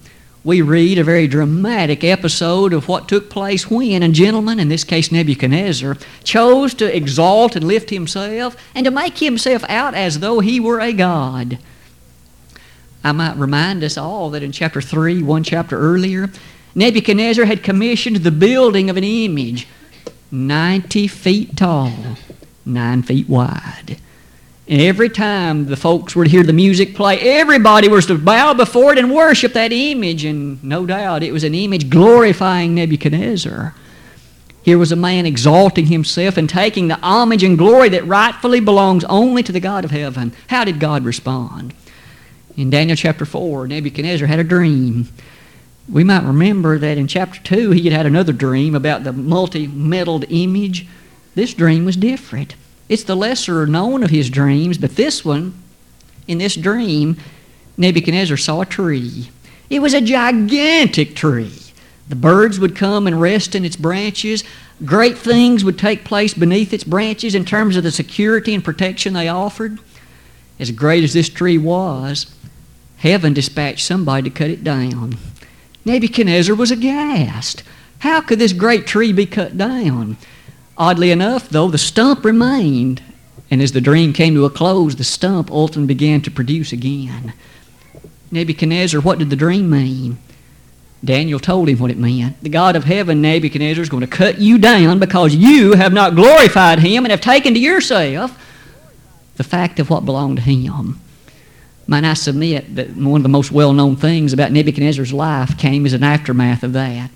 we 0.44 0.62
read 0.62 0.98
a 0.98 1.04
very 1.04 1.26
dramatic 1.26 2.04
episode 2.04 2.72
of 2.72 2.88
what 2.88 3.08
took 3.08 3.30
place 3.30 3.70
when 3.70 4.02
a 4.02 4.08
gentleman, 4.08 4.60
in 4.60 4.68
this 4.68 4.84
case 4.84 5.10
Nebuchadnezzar, 5.10 5.96
chose 6.24 6.74
to 6.74 6.96
exalt 6.96 7.56
and 7.56 7.66
lift 7.66 7.90
himself 7.90 8.56
and 8.74 8.84
to 8.84 8.90
make 8.90 9.18
himself 9.18 9.64
out 9.68 9.94
as 9.94 10.20
though 10.20 10.40
he 10.40 10.60
were 10.60 10.80
a 10.80 10.92
god. 10.92 11.58
I 13.02 13.12
might 13.12 13.36
remind 13.36 13.82
us 13.82 13.96
all 13.96 14.30
that 14.30 14.42
in 14.42 14.52
chapter 14.52 14.80
3, 14.80 15.22
one 15.22 15.42
chapter 15.42 15.78
earlier, 15.78 16.30
Nebuchadnezzar 16.74 17.44
had 17.44 17.62
commissioned 17.62 18.16
the 18.16 18.30
building 18.30 18.90
of 18.90 18.96
an 18.96 19.04
image 19.04 19.66
90 20.30 21.08
feet 21.08 21.56
tall, 21.56 21.92
9 22.66 23.02
feet 23.02 23.28
wide. 23.28 23.98
And 24.68 24.82
every 24.82 25.08
time 25.08 25.66
the 25.66 25.76
folks 25.76 26.14
were 26.14 26.24
to 26.24 26.30
hear 26.30 26.42
the 26.42 26.52
music 26.52 26.94
play, 26.94 27.18
everybody 27.18 27.88
was 27.88 28.04
to 28.06 28.18
bow 28.18 28.52
before 28.52 28.92
it 28.92 28.98
and 28.98 29.14
worship 29.14 29.54
that 29.54 29.72
image. 29.72 30.26
And 30.26 30.62
no 30.62 30.84
doubt 30.84 31.22
it 31.22 31.32
was 31.32 31.44
an 31.44 31.54
image 31.54 31.88
glorifying 31.88 32.74
Nebuchadnezzar. 32.74 33.74
Here 34.62 34.76
was 34.76 34.92
a 34.92 34.96
man 34.96 35.24
exalting 35.24 35.86
himself 35.86 36.36
and 36.36 36.50
taking 36.50 36.88
the 36.88 36.98
homage 37.00 37.42
and 37.42 37.56
glory 37.56 37.88
that 37.88 38.06
rightfully 38.06 38.60
belongs 38.60 39.04
only 39.04 39.42
to 39.42 39.52
the 39.52 39.60
God 39.60 39.86
of 39.86 39.90
heaven. 39.90 40.34
How 40.48 40.64
did 40.64 40.78
God 40.78 41.04
respond? 41.06 41.72
In 42.54 42.68
Daniel 42.68 42.96
chapter 42.96 43.24
4, 43.24 43.68
Nebuchadnezzar 43.68 44.28
had 44.28 44.40
a 44.40 44.44
dream. 44.44 45.08
We 45.90 46.04
might 46.04 46.24
remember 46.24 46.78
that 46.78 46.98
in 46.98 47.06
chapter 47.06 47.40
2, 47.42 47.70
he 47.70 47.84
had 47.84 47.92
had 47.92 48.06
another 48.06 48.32
dream 48.32 48.74
about 48.74 49.04
the 49.04 49.12
multi 49.12 49.66
metalled 49.66 50.26
image. 50.28 50.86
This 51.34 51.54
dream 51.54 51.84
was 51.84 51.96
different. 51.96 52.54
It's 52.88 53.04
the 53.04 53.16
lesser 53.16 53.66
known 53.66 54.02
of 54.02 54.10
his 54.10 54.28
dreams, 54.28 54.76
but 54.76 54.96
this 54.96 55.24
one, 55.24 55.54
in 56.26 56.38
this 56.38 56.54
dream, 56.54 57.16
Nebuchadnezzar 57.76 58.36
saw 58.36 58.60
a 58.62 58.66
tree. 58.66 59.30
It 59.70 59.80
was 59.80 59.94
a 59.94 60.00
gigantic 60.00 61.14
tree. 61.14 61.52
The 62.08 62.16
birds 62.16 62.58
would 62.58 62.76
come 62.76 63.06
and 63.06 63.20
rest 63.20 63.54
in 63.54 63.64
its 63.64 63.76
branches. 63.76 64.44
Great 64.84 65.18
things 65.18 65.64
would 65.64 65.78
take 65.78 66.04
place 66.04 66.34
beneath 66.34 66.72
its 66.72 66.84
branches 66.84 67.34
in 67.34 67.44
terms 67.44 67.76
of 67.76 67.82
the 67.82 67.90
security 67.90 68.54
and 68.54 68.64
protection 68.64 69.12
they 69.12 69.28
offered. 69.28 69.78
As 70.58 70.70
great 70.70 71.04
as 71.04 71.12
this 71.12 71.28
tree 71.28 71.58
was, 71.58 72.34
heaven 72.98 73.32
dispatched 73.32 73.86
somebody 73.86 74.28
to 74.30 74.36
cut 74.36 74.50
it 74.50 74.64
down. 74.64 75.18
Nebuchadnezzar 75.88 76.54
was 76.54 76.70
aghast. 76.70 77.62
How 78.00 78.20
could 78.20 78.38
this 78.38 78.52
great 78.52 78.86
tree 78.86 79.10
be 79.10 79.24
cut 79.24 79.56
down? 79.56 80.18
Oddly 80.76 81.10
enough, 81.10 81.48
though, 81.48 81.68
the 81.68 81.78
stump 81.78 82.26
remained, 82.26 83.02
and 83.50 83.62
as 83.62 83.72
the 83.72 83.80
dream 83.80 84.12
came 84.12 84.34
to 84.34 84.44
a 84.44 84.50
close, 84.50 84.96
the 84.96 85.02
stump 85.02 85.50
ultimately 85.50 85.94
began 85.94 86.20
to 86.20 86.30
produce 86.30 86.72
again. 86.72 87.32
Nebuchadnezzar, 88.30 89.00
what 89.00 89.18
did 89.18 89.30
the 89.30 89.36
dream 89.36 89.70
mean? 89.70 90.18
Daniel 91.02 91.40
told 91.40 91.70
him 91.70 91.78
what 91.78 91.90
it 91.90 91.96
meant. 91.96 92.40
The 92.42 92.50
God 92.50 92.76
of 92.76 92.84
heaven, 92.84 93.22
Nebuchadnezzar, 93.22 93.82
is 93.82 93.88
going 93.88 94.02
to 94.02 94.06
cut 94.06 94.38
you 94.38 94.58
down 94.58 94.98
because 94.98 95.34
you 95.34 95.72
have 95.72 95.94
not 95.94 96.14
glorified 96.14 96.80
him 96.80 97.04
and 97.06 97.10
have 97.10 97.22
taken 97.22 97.54
to 97.54 97.60
yourself 97.60 98.38
the 99.36 99.44
fact 99.44 99.80
of 99.80 99.88
what 99.88 100.04
belonged 100.04 100.36
to 100.36 100.42
him. 100.42 101.00
Might 101.90 102.04
I 102.04 102.12
submit 102.12 102.76
that 102.76 102.94
one 102.94 103.20
of 103.20 103.22
the 103.22 103.30
most 103.30 103.50
well 103.50 103.72
known 103.72 103.96
things 103.96 104.34
about 104.34 104.52
Nebuchadnezzar's 104.52 105.12
life 105.12 105.56
came 105.56 105.86
as 105.86 105.94
an 105.94 106.04
aftermath 106.04 106.62
of 106.62 106.74
that. 106.74 107.10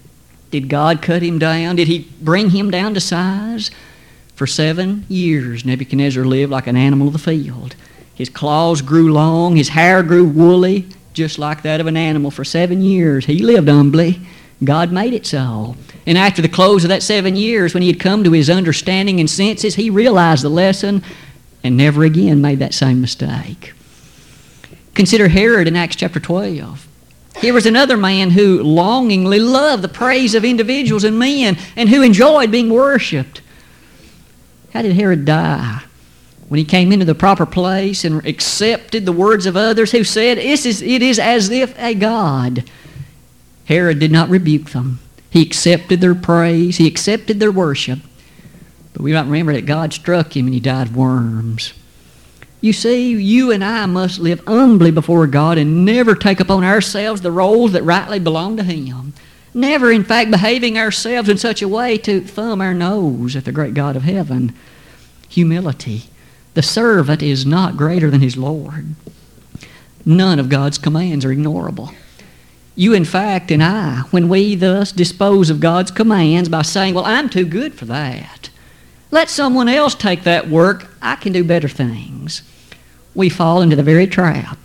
Did 0.51 0.71
God 0.71 1.03
cut 1.03 1.21
him 1.23 1.39
down? 1.39 1.77
Did 1.77 1.89
he 1.89 2.09
bring 2.23 2.51
him 2.51 2.71
down 2.71 2.95
to 2.95 3.01
size? 3.01 3.71
For 4.35 4.47
seven 4.47 5.05
years, 5.11 5.67
Nebuchadnezzar 5.67 6.25
lived 6.25 6.51
like 6.51 6.67
an 6.67 6.77
animal 6.77 7.09
of 7.09 7.13
the 7.13 7.19
field. 7.19 7.77
His 8.15 8.31
claws 8.31 8.81
grew 8.81 9.13
long, 9.13 9.57
his 9.57 9.69
hair 9.69 10.03
grew 10.03 10.25
woolly, 10.25 10.89
just 11.13 11.39
like 11.39 11.61
that 11.63 11.81
of 11.83 11.87
an 11.87 11.99
animal. 11.99 12.31
For 12.31 12.45
seven 12.45 12.81
years, 12.81 13.27
he 13.27 13.41
lived 13.41 13.69
humbly. 13.69 14.21
God 14.65 14.91
made 14.91 15.13
it 15.13 15.27
so. 15.27 15.77
And 16.07 16.17
after 16.17 16.41
the 16.41 16.49
close 16.49 16.83
of 16.83 16.89
that 16.89 17.03
seven 17.03 17.37
years, 17.37 17.75
when 17.75 17.83
he 17.83 17.91
had 17.91 18.01
come 18.01 18.25
to 18.25 18.33
his 18.33 18.49
understanding 18.49 19.21
and 19.21 19.29
senses, 19.29 19.75
he 19.75 19.91
realized 19.91 20.43
the 20.43 20.49
lesson 20.49 21.03
and 21.63 21.77
never 21.77 22.05
again 22.05 22.41
made 22.41 22.59
that 22.61 22.73
same 22.73 23.03
mistake. 23.03 23.75
Consider 24.95 25.29
Herod 25.29 25.69
in 25.69 25.77
Acts 25.77 25.97
chapter 25.97 26.21
12. 26.21 26.87
Here 27.39 27.55
was 27.55 27.67
another 27.67 27.97
man 27.97 28.31
who 28.31 28.63
longingly 28.63 29.39
loved 29.39 29.83
the 29.83 29.89
praise 29.89 30.35
of 30.35 30.45
individuals 30.45 31.05
and 31.05 31.19
men 31.19 31.57
and 31.77 31.89
who 31.89 32.03
enjoyed 32.03 32.51
being 32.51 32.71
worshiped. 32.71 33.41
How 34.73 34.83
did 34.83 34.95
Herod 34.95 35.25
die? 35.25 35.83
When 36.49 36.59
he 36.59 36.65
came 36.65 36.93
into 36.93 37.07
the 37.07 37.15
proper 37.15 37.47
place 37.47 38.05
and 38.05 38.25
accepted 38.27 39.07
the 39.07 39.13
words 39.13 39.47
of 39.47 39.57
others 39.57 39.93
who 39.93 40.05
said, 40.05 40.37
it 40.37 40.45
is, 40.45 40.83
it 40.83 41.03
is 41.03 41.19
as 41.19 41.49
if 41.49 41.77
a 41.79 41.95
God. 41.95 42.65
Herod 43.65 43.99
did 43.99 44.13
not 44.13 44.29
rebuke 44.29 44.71
them. 44.71 44.99
He 45.31 45.41
accepted 45.41 46.03
their 46.03 46.15
praise. 46.15 46.77
He 46.77 46.87
accepted 46.87 47.41
their 47.41 47.51
worship. 47.51 48.01
But 48.93 49.03
we 49.03 49.15
might 49.15 49.23
remember 49.23 49.55
that 49.55 49.65
God 49.65 49.95
struck 49.95 50.37
him 50.37 50.45
and 50.45 50.53
he 50.53 50.61
died 50.61 50.89
of 50.89 50.97
worms. 50.97 51.73
You 52.63 52.73
see, 52.73 53.11
you 53.11 53.51
and 53.51 53.65
I 53.65 53.87
must 53.87 54.21
live 54.21 54.41
humbly 54.47 54.93
before 54.93 55.27
God 55.27 55.59
and 55.59 55.85
never 55.85 56.15
take 56.15 56.39
upon 56.39 56.63
ourselves 56.63 57.21
the 57.21 57.33
roles 57.33 57.73
that 57.73 57.83
rightly 57.83 58.21
belong 58.21 58.57
to 58.57 58.63
Him. 58.63 59.15
Never, 59.53 59.91
in 59.91 60.05
fact, 60.05 60.31
behaving 60.31 60.79
ourselves 60.79 61.29
in 61.29 61.39
such 61.39 61.61
a 61.61 61.69
way 61.69 61.99
to 61.99 62.21
thumb 62.21 62.61
our 62.61 62.73
nose 62.73 63.35
at 63.35 63.45
the 63.45 63.51
great 63.51 63.75
God 63.75 63.97
of 63.97 64.05
heaven. 64.05 64.55
Humility. 65.29 66.05
The 66.55 66.63
servant 66.63 67.21
is 67.21 67.45
not 67.45 67.77
greater 67.77 68.11
than 68.11 68.21
his 68.21 68.37
Lord. 68.37 68.95
None 70.07 70.39
of 70.39 70.49
God's 70.49 70.79
commands 70.79 71.25
are 71.25 71.35
ignorable. 71.35 71.93
You, 72.77 72.95
in 72.95 73.05
fact, 73.05 73.51
and 73.51 73.63
I, 73.63 74.03
when 74.13 74.29
we 74.29 74.55
thus 74.55 74.93
dispose 74.93 75.51
of 75.51 75.59
God's 75.59 75.91
commands 75.91 76.49
by 76.49 76.63
saying, 76.63 76.95
Well, 76.95 77.05
I'm 77.05 77.29
too 77.29 77.45
good 77.45 77.75
for 77.75 77.87
that, 77.87 78.51
let 79.11 79.29
someone 79.29 79.69
else 79.69 79.95
take 79.97 80.23
that 80.23 80.49
work, 80.49 80.87
I 81.03 81.17
can 81.17 81.33
do 81.33 81.43
better 81.43 81.69
things 81.69 82.43
we 83.15 83.29
fall 83.29 83.61
into 83.61 83.77
the 83.77 83.83
very 83.83 84.07
trap 84.07 84.59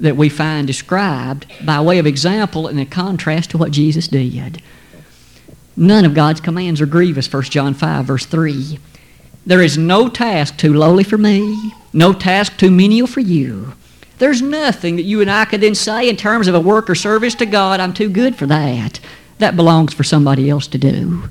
that 0.00 0.16
we 0.16 0.28
find 0.28 0.66
described 0.66 1.46
by 1.64 1.80
way 1.80 1.98
of 1.98 2.06
example 2.06 2.68
in 2.68 2.78
a 2.78 2.86
contrast 2.86 3.50
to 3.50 3.58
what 3.58 3.70
Jesus 3.70 4.08
did. 4.08 4.60
None 5.76 6.04
of 6.04 6.14
God's 6.14 6.40
commands 6.40 6.80
are 6.80 6.86
grievous, 6.86 7.32
1 7.32 7.44
John 7.44 7.74
5, 7.74 8.04
verse 8.04 8.26
3. 8.26 8.78
There 9.46 9.62
is 9.62 9.76
no 9.76 10.08
task 10.08 10.56
too 10.56 10.72
lowly 10.72 11.04
for 11.04 11.18
me, 11.18 11.72
no 11.92 12.12
task 12.12 12.56
too 12.56 12.70
menial 12.70 13.06
for 13.06 13.20
you. 13.20 13.74
There's 14.18 14.40
nothing 14.40 14.96
that 14.96 15.02
you 15.02 15.20
and 15.20 15.30
I 15.30 15.44
could 15.44 15.60
then 15.60 15.74
say 15.74 16.08
in 16.08 16.16
terms 16.16 16.48
of 16.48 16.54
a 16.54 16.60
work 16.60 16.88
or 16.88 16.94
service 16.94 17.34
to 17.36 17.46
God, 17.46 17.80
I'm 17.80 17.92
too 17.92 18.08
good 18.08 18.36
for 18.36 18.46
that. 18.46 19.00
That 19.38 19.56
belongs 19.56 19.92
for 19.92 20.04
somebody 20.04 20.48
else 20.48 20.66
to 20.68 20.78
do. 20.78 21.24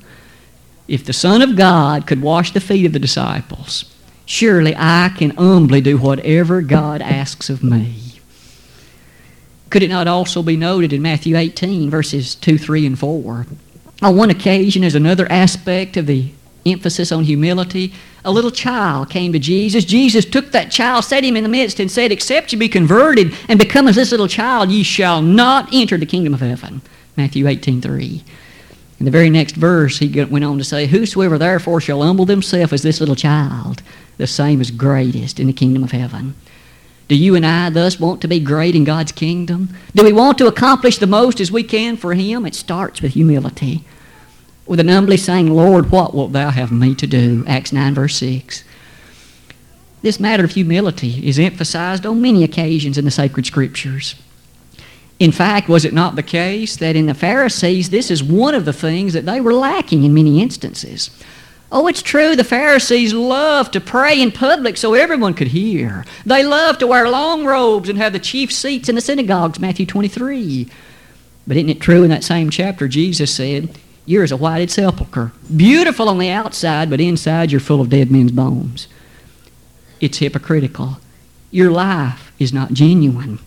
If 0.88 1.06
the 1.06 1.14
Son 1.14 1.42
of 1.42 1.56
God 1.56 2.06
could 2.06 2.22
wash 2.22 2.52
the 2.52 2.60
feet 2.60 2.86
of 2.86 2.92
the 2.92 3.00
disciples, 3.00 3.93
Surely 4.26 4.74
I 4.76 5.14
can 5.18 5.32
humbly 5.32 5.82
do 5.82 5.98
whatever 5.98 6.62
God 6.62 7.02
asks 7.02 7.50
of 7.50 7.64
me. 7.64 8.14
Could 9.70 9.84
it 9.84 9.90
not 9.90 10.08
also 10.08 10.44
be 10.44 10.56
noted 10.56 10.94
in 10.94 11.02
Matthew 11.02 11.36
18, 11.36 11.90
verses 11.90 12.36
2, 12.36 12.58
3, 12.58 12.86
and 12.86 13.00
4? 13.00 13.48
On 14.02 14.16
one 14.16 14.30
occasion, 14.30 14.84
as 14.84 14.96
another 14.96 15.30
aspect 15.32 15.98
of 15.98 16.06
the 16.06 16.32
emphasis 16.66 17.12
on 17.12 17.24
humility, 17.24 17.94
a 18.24 18.32
little 18.32 18.52
child 18.52 19.10
came 19.10 19.34
to 19.34 19.40
Jesus. 19.40 19.84
Jesus 19.84 20.26
took 20.26 20.52
that 20.52 20.72
child, 20.72 21.04
set 21.04 21.24
him 21.24 21.36
in 21.36 21.44
the 21.44 21.50
midst, 21.50 21.80
and 21.80 21.92
said, 21.92 22.12
Except 22.12 22.54
you 22.54 22.60
be 22.60 22.70
converted 22.70 23.34
and 23.50 23.60
become 23.60 23.88
as 23.88 23.96
this 23.96 24.12
little 24.12 24.28
child, 24.28 24.70
ye 24.70 24.84
shall 24.84 25.22
not 25.22 25.70
enter 25.74 25.98
the 25.98 26.06
kingdom 26.06 26.34
of 26.34 26.40
heaven. 26.40 26.82
Matthew 27.18 27.48
18, 27.48 27.82
3. 27.82 28.24
In 29.00 29.06
the 29.06 29.12
very 29.12 29.30
next 29.30 29.56
verse, 29.56 29.98
he 29.98 30.24
went 30.24 30.46
on 30.46 30.58
to 30.58 30.64
say, 30.64 30.86
Whosoever 30.86 31.38
therefore 31.38 31.82
shall 31.82 32.02
humble 32.02 32.26
themselves 32.26 32.74
as 32.74 32.84
this 32.84 33.00
little 33.00 33.16
child, 33.16 33.82
the 34.18 34.28
same 34.28 34.62
as 34.62 34.72
greatest 34.72 35.40
in 35.40 35.48
the 35.48 35.54
kingdom 35.54 35.84
of 35.84 35.92
heaven. 35.92 36.36
Do 37.08 37.16
you 37.16 37.36
and 37.36 37.46
I 37.46 37.70
thus 37.70 38.00
want 38.00 38.22
to 38.22 38.28
be 38.28 38.40
great 38.40 38.76
in 38.76 38.86
God's 38.86 39.12
kingdom? 39.12 39.76
Do 39.94 40.04
we 40.04 40.14
want 40.14 40.38
to 40.38 40.48
accomplish 40.48 40.98
the 40.98 41.08
most 41.08 41.40
as 41.40 41.52
we 41.52 41.64
can 41.64 41.98
for 41.98 42.14
Him? 42.14 42.46
It 42.46 42.56
starts 42.56 43.02
with 43.02 43.14
humility. 43.14 43.84
With 44.66 44.80
an 44.80 44.88
humbly 44.88 45.18
saying, 45.18 45.52
Lord, 45.52 45.92
what 45.92 46.16
wilt 46.16 46.32
thou 46.32 46.50
have 46.50 46.72
me 46.72 46.96
to 46.96 47.06
do? 47.06 47.44
Acts 47.48 47.74
9, 47.74 47.94
verse 47.94 48.16
6. 48.16 48.64
This 50.02 50.20
matter 50.20 50.44
of 50.44 50.52
humility 50.52 51.28
is 51.28 51.40
emphasized 51.40 52.06
on 52.06 52.22
many 52.22 52.44
occasions 52.44 52.98
in 52.98 53.06
the 53.06 53.12
sacred 53.12 53.46
scriptures. 53.46 54.16
In 55.20 55.32
fact, 55.32 55.70
was 55.70 55.86
it 55.86 55.94
not 55.94 56.16
the 56.16 56.24
case 56.24 56.76
that 56.78 56.96
in 56.96 57.06
the 57.06 57.14
Pharisees, 57.14 57.90
this 57.90 58.10
is 58.10 58.24
one 58.24 58.56
of 58.56 58.66
the 58.66 58.74
things 58.74 59.14
that 59.14 59.26
they 59.26 59.40
were 59.40 59.54
lacking 59.54 60.04
in 60.04 60.14
many 60.14 60.42
instances? 60.42 61.10
Oh, 61.76 61.88
it's 61.88 62.04
true, 62.04 62.36
the 62.36 62.44
Pharisees 62.44 63.16
loved 63.16 63.74
to 63.74 63.82
pray 63.82 64.22
in 64.22 64.32
public 64.32 64.78
so 64.78 64.94
everyone 64.94 65.34
could 65.34 65.48
hear. 65.48 66.06
They 66.24 66.44
loved 66.46 66.82
to 66.82 66.88
wear 66.88 67.10
long 67.10 67.46
robes 67.46 67.90
and 67.90 67.98
have 67.98 68.14
the 68.14 68.20
chief 68.20 68.54
seats 68.54 68.90
in 68.90 68.94
the 68.94 69.02
synagogues, 69.02 69.60
Matthew 69.60 69.88
23. 69.88 70.70
But 71.48 71.58
isn't 71.58 71.70
it 71.72 71.82
true 71.82 72.04
in 72.04 72.12
that 72.12 72.24
same 72.24 72.52
chapter, 72.52 72.88
Jesus 72.88 73.34
said, 73.34 73.76
You're 74.06 74.24
as 74.24 74.32
a 74.32 74.38
whited 74.38 74.70
sepulchre, 74.70 75.32
beautiful 75.58 76.10
on 76.10 76.20
the 76.20 76.30
outside, 76.30 76.92
but 76.92 77.02
inside 77.02 77.52
you're 77.52 77.60
full 77.60 77.82
of 77.82 77.90
dead 77.90 78.12
men's 78.12 78.32
bones. 78.32 78.88
It's 80.00 80.20
hypocritical. 80.20 81.00
Your 81.50 81.72
life 81.72 82.34
is 82.38 82.54
not 82.54 82.74
genuine. 82.74 83.40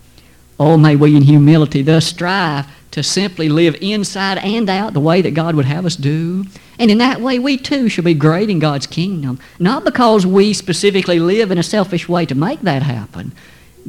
Oh, 0.58 0.76
may 0.76 0.96
we 0.96 1.16
in 1.16 1.22
humility 1.22 1.82
thus 1.82 2.06
strive 2.06 2.66
to 2.92 3.02
simply 3.02 3.48
live 3.48 3.76
inside 3.82 4.38
and 4.38 4.70
out 4.70 4.94
the 4.94 5.00
way 5.00 5.20
that 5.20 5.34
God 5.34 5.54
would 5.54 5.66
have 5.66 5.84
us 5.84 5.96
do. 5.96 6.46
And 6.78 6.90
in 6.90 6.98
that 6.98 7.20
way, 7.20 7.38
we 7.38 7.58
too 7.58 7.90
shall 7.90 8.04
be 8.04 8.14
great 8.14 8.48
in 8.48 8.58
God's 8.58 8.86
kingdom. 8.86 9.38
Not 9.58 9.84
because 9.84 10.24
we 10.26 10.54
specifically 10.54 11.18
live 11.18 11.50
in 11.50 11.58
a 11.58 11.62
selfish 11.62 12.08
way 12.08 12.24
to 12.24 12.34
make 12.34 12.62
that 12.62 12.82
happen. 12.82 13.32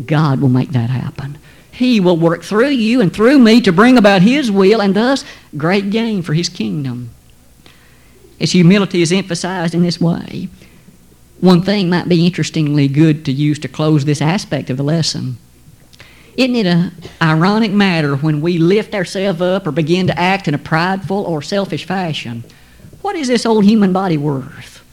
God 0.05 0.41
will 0.41 0.49
make 0.49 0.71
that 0.71 0.89
happen. 0.89 1.37
He 1.71 1.99
will 1.99 2.17
work 2.17 2.43
through 2.43 2.69
you 2.69 2.99
and 2.99 3.13
through 3.13 3.39
me 3.39 3.61
to 3.61 3.71
bring 3.71 3.97
about 3.97 4.23
His 4.23 4.51
will 4.51 4.81
and 4.81 4.95
thus 4.95 5.23
great 5.55 5.89
gain 5.89 6.21
for 6.21 6.33
His 6.33 6.49
kingdom. 6.49 7.11
As 8.41 8.51
humility 8.51 9.01
is 9.01 9.13
emphasized 9.13 9.73
in 9.73 9.83
this 9.83 10.01
way, 10.01 10.49
one 11.39 11.61
thing 11.61 11.89
might 11.89 12.09
be 12.09 12.25
interestingly 12.25 12.87
good 12.87 13.23
to 13.25 13.31
use 13.31 13.59
to 13.59 13.67
close 13.67 14.05
this 14.05 14.21
aspect 14.21 14.69
of 14.69 14.77
the 14.77 14.83
lesson. 14.83 15.37
Isn't 16.37 16.55
it 16.55 16.67
an 16.67 16.91
ironic 17.19 17.71
matter 17.71 18.15
when 18.15 18.41
we 18.41 18.59
lift 18.59 18.93
ourselves 18.93 19.41
up 19.41 19.65
or 19.65 19.71
begin 19.71 20.05
to 20.05 20.19
act 20.19 20.47
in 20.47 20.53
a 20.53 20.59
prideful 20.59 21.23
or 21.23 21.41
selfish 21.41 21.85
fashion? 21.85 22.43
What 23.01 23.15
is 23.15 23.27
this 23.27 23.43
old 23.43 23.65
human 23.65 23.91
body 23.91 24.17
worth? 24.17 24.83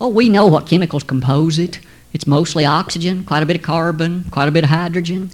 Oh, 0.00 0.08
we 0.08 0.28
know 0.28 0.46
what 0.46 0.66
chemicals 0.66 1.04
compose 1.04 1.60
it. 1.60 1.78
It's 2.12 2.26
mostly 2.26 2.64
oxygen, 2.64 3.24
quite 3.24 3.44
a 3.44 3.46
bit 3.46 3.56
of 3.56 3.62
carbon, 3.62 4.24
quite 4.32 4.48
a 4.48 4.52
bit 4.52 4.64
of 4.64 4.70
hydrogen. 4.70 5.30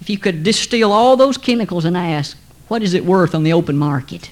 If 0.00 0.08
you 0.08 0.16
could 0.16 0.44
distill 0.44 0.92
all 0.92 1.16
those 1.16 1.38
chemicals 1.38 1.84
and 1.84 1.96
ask, 1.96 2.36
what 2.68 2.82
is 2.82 2.94
it 2.94 3.04
worth 3.04 3.34
on 3.34 3.42
the 3.42 3.52
open 3.52 3.76
market? 3.76 4.30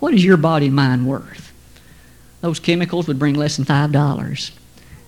What 0.00 0.14
is 0.14 0.24
your 0.24 0.36
body 0.36 0.66
and 0.66 0.74
mind 0.74 1.06
worth? 1.06 1.52
Those 2.40 2.58
chemicals 2.58 3.06
would 3.06 3.20
bring 3.20 3.34
less 3.34 3.56
than 3.56 3.66
$5. 3.66 4.50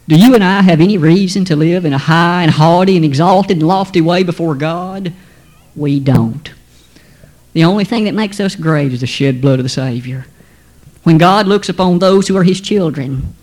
Do 0.07 0.17
you 0.17 0.35
and 0.35 0.45
I 0.45 0.61
have 0.61 0.83
any 0.83 0.99
reason 0.99 1.47
to 1.47 1.57
live 1.57 1.87
in 1.87 1.95
a 1.95 1.99
high 1.99 2.43
and 2.43 2.51
haughty 2.51 2.97
and 2.97 3.05
exalted 3.05 3.59
and 3.59 3.67
lofty 3.67 4.03
way 4.03 4.23
before 4.23 4.55
God? 4.55 5.15
We 5.75 5.99
don't. 5.99 6.53
The 7.55 7.65
only 7.65 7.85
thing 7.85 8.05
that 8.05 8.15
makes 8.15 8.39
us 8.39 8.55
great 8.55 8.93
is 8.93 9.01
the 9.01 9.07
shed 9.07 9.41
blood 9.41 9.61
of 9.61 9.63
the 9.63 9.71
Savior. 9.71 10.27
When 11.05 11.17
God 11.17 11.47
looks 11.47 11.71
upon 11.71 11.99
those 11.99 12.29
who 12.29 12.37
are 12.37 12.43
His 12.43 12.61
children, 12.61 13.35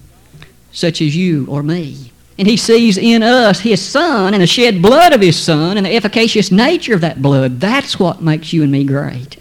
such 0.71 1.01
as 1.01 1.15
you 1.15 1.47
or 1.47 1.63
me, 1.63 2.11
and 2.37 2.47
He 2.47 2.57
sees 2.57 2.97
in 2.97 3.23
us 3.23 3.61
His 3.61 3.81
Son 3.81 4.33
and 4.35 4.43
the 4.43 4.47
shed 4.47 4.83
blood 4.83 5.13
of 5.13 5.21
His 5.21 5.39
Son 5.39 5.77
and 5.77 5.85
the 5.85 5.95
efficacious 5.95 6.51
nature 6.51 6.93
of 6.93 7.01
that 7.01 7.23
blood, 7.23 7.59
that's 7.59 7.99
what 7.99 8.21
makes 8.21 8.53
you 8.53 8.61
and 8.61 8.71
me 8.71 8.83
great. 8.83 9.37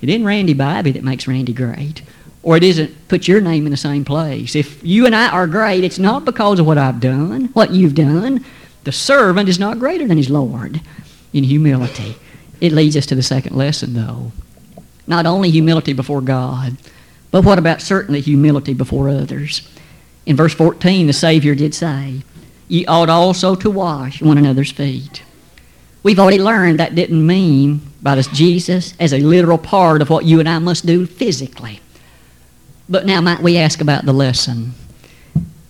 It 0.00 0.08
isn't 0.08 0.24
Randy 0.24 0.54
Bybee 0.54 0.94
that 0.94 1.04
makes 1.04 1.26
Randy 1.26 1.52
great 1.52 2.02
or 2.44 2.58
it 2.58 2.62
isn't 2.62 3.08
put 3.08 3.26
your 3.26 3.40
name 3.40 3.64
in 3.64 3.70
the 3.70 3.76
same 3.76 4.04
place. 4.04 4.54
If 4.54 4.84
you 4.84 5.06
and 5.06 5.16
I 5.16 5.30
are 5.30 5.46
great, 5.46 5.82
it's 5.82 5.98
not 5.98 6.26
because 6.26 6.60
of 6.60 6.66
what 6.66 6.76
I've 6.76 7.00
done, 7.00 7.46
what 7.54 7.70
you've 7.70 7.94
done. 7.94 8.44
The 8.84 8.92
servant 8.92 9.48
is 9.48 9.58
not 9.58 9.78
greater 9.78 10.06
than 10.06 10.18
his 10.18 10.28
Lord 10.28 10.82
in 11.32 11.44
humility. 11.44 12.16
It 12.60 12.72
leads 12.72 12.96
us 12.98 13.06
to 13.06 13.14
the 13.14 13.22
second 13.22 13.56
lesson, 13.56 13.94
though. 13.94 14.30
Not 15.06 15.24
only 15.24 15.50
humility 15.50 15.94
before 15.94 16.20
God, 16.20 16.76
but 17.30 17.44
what 17.44 17.58
about 17.58 17.80
certainly 17.80 18.20
humility 18.20 18.74
before 18.74 19.08
others? 19.08 19.66
In 20.26 20.36
verse 20.36 20.54
14, 20.54 21.06
the 21.06 21.12
Savior 21.14 21.54
did 21.54 21.74
say, 21.74 22.22
Ye 22.68 22.84
ought 22.86 23.08
also 23.08 23.54
to 23.54 23.70
wash 23.70 24.20
one 24.20 24.38
another's 24.38 24.70
feet. 24.70 25.22
We've 26.02 26.18
already 26.18 26.38
learned 26.38 26.78
that 26.78 26.94
didn't 26.94 27.26
mean 27.26 27.80
by 28.02 28.16
this 28.16 28.26
Jesus 28.28 28.94
as 29.00 29.14
a 29.14 29.20
literal 29.20 29.58
part 29.58 30.02
of 30.02 30.10
what 30.10 30.26
you 30.26 30.40
and 30.40 30.48
I 30.48 30.58
must 30.58 30.84
do 30.84 31.06
physically. 31.06 31.80
But 32.88 33.06
now 33.06 33.20
might 33.20 33.40
we 33.40 33.56
ask 33.56 33.80
about 33.80 34.04
the 34.04 34.12
lesson? 34.12 34.74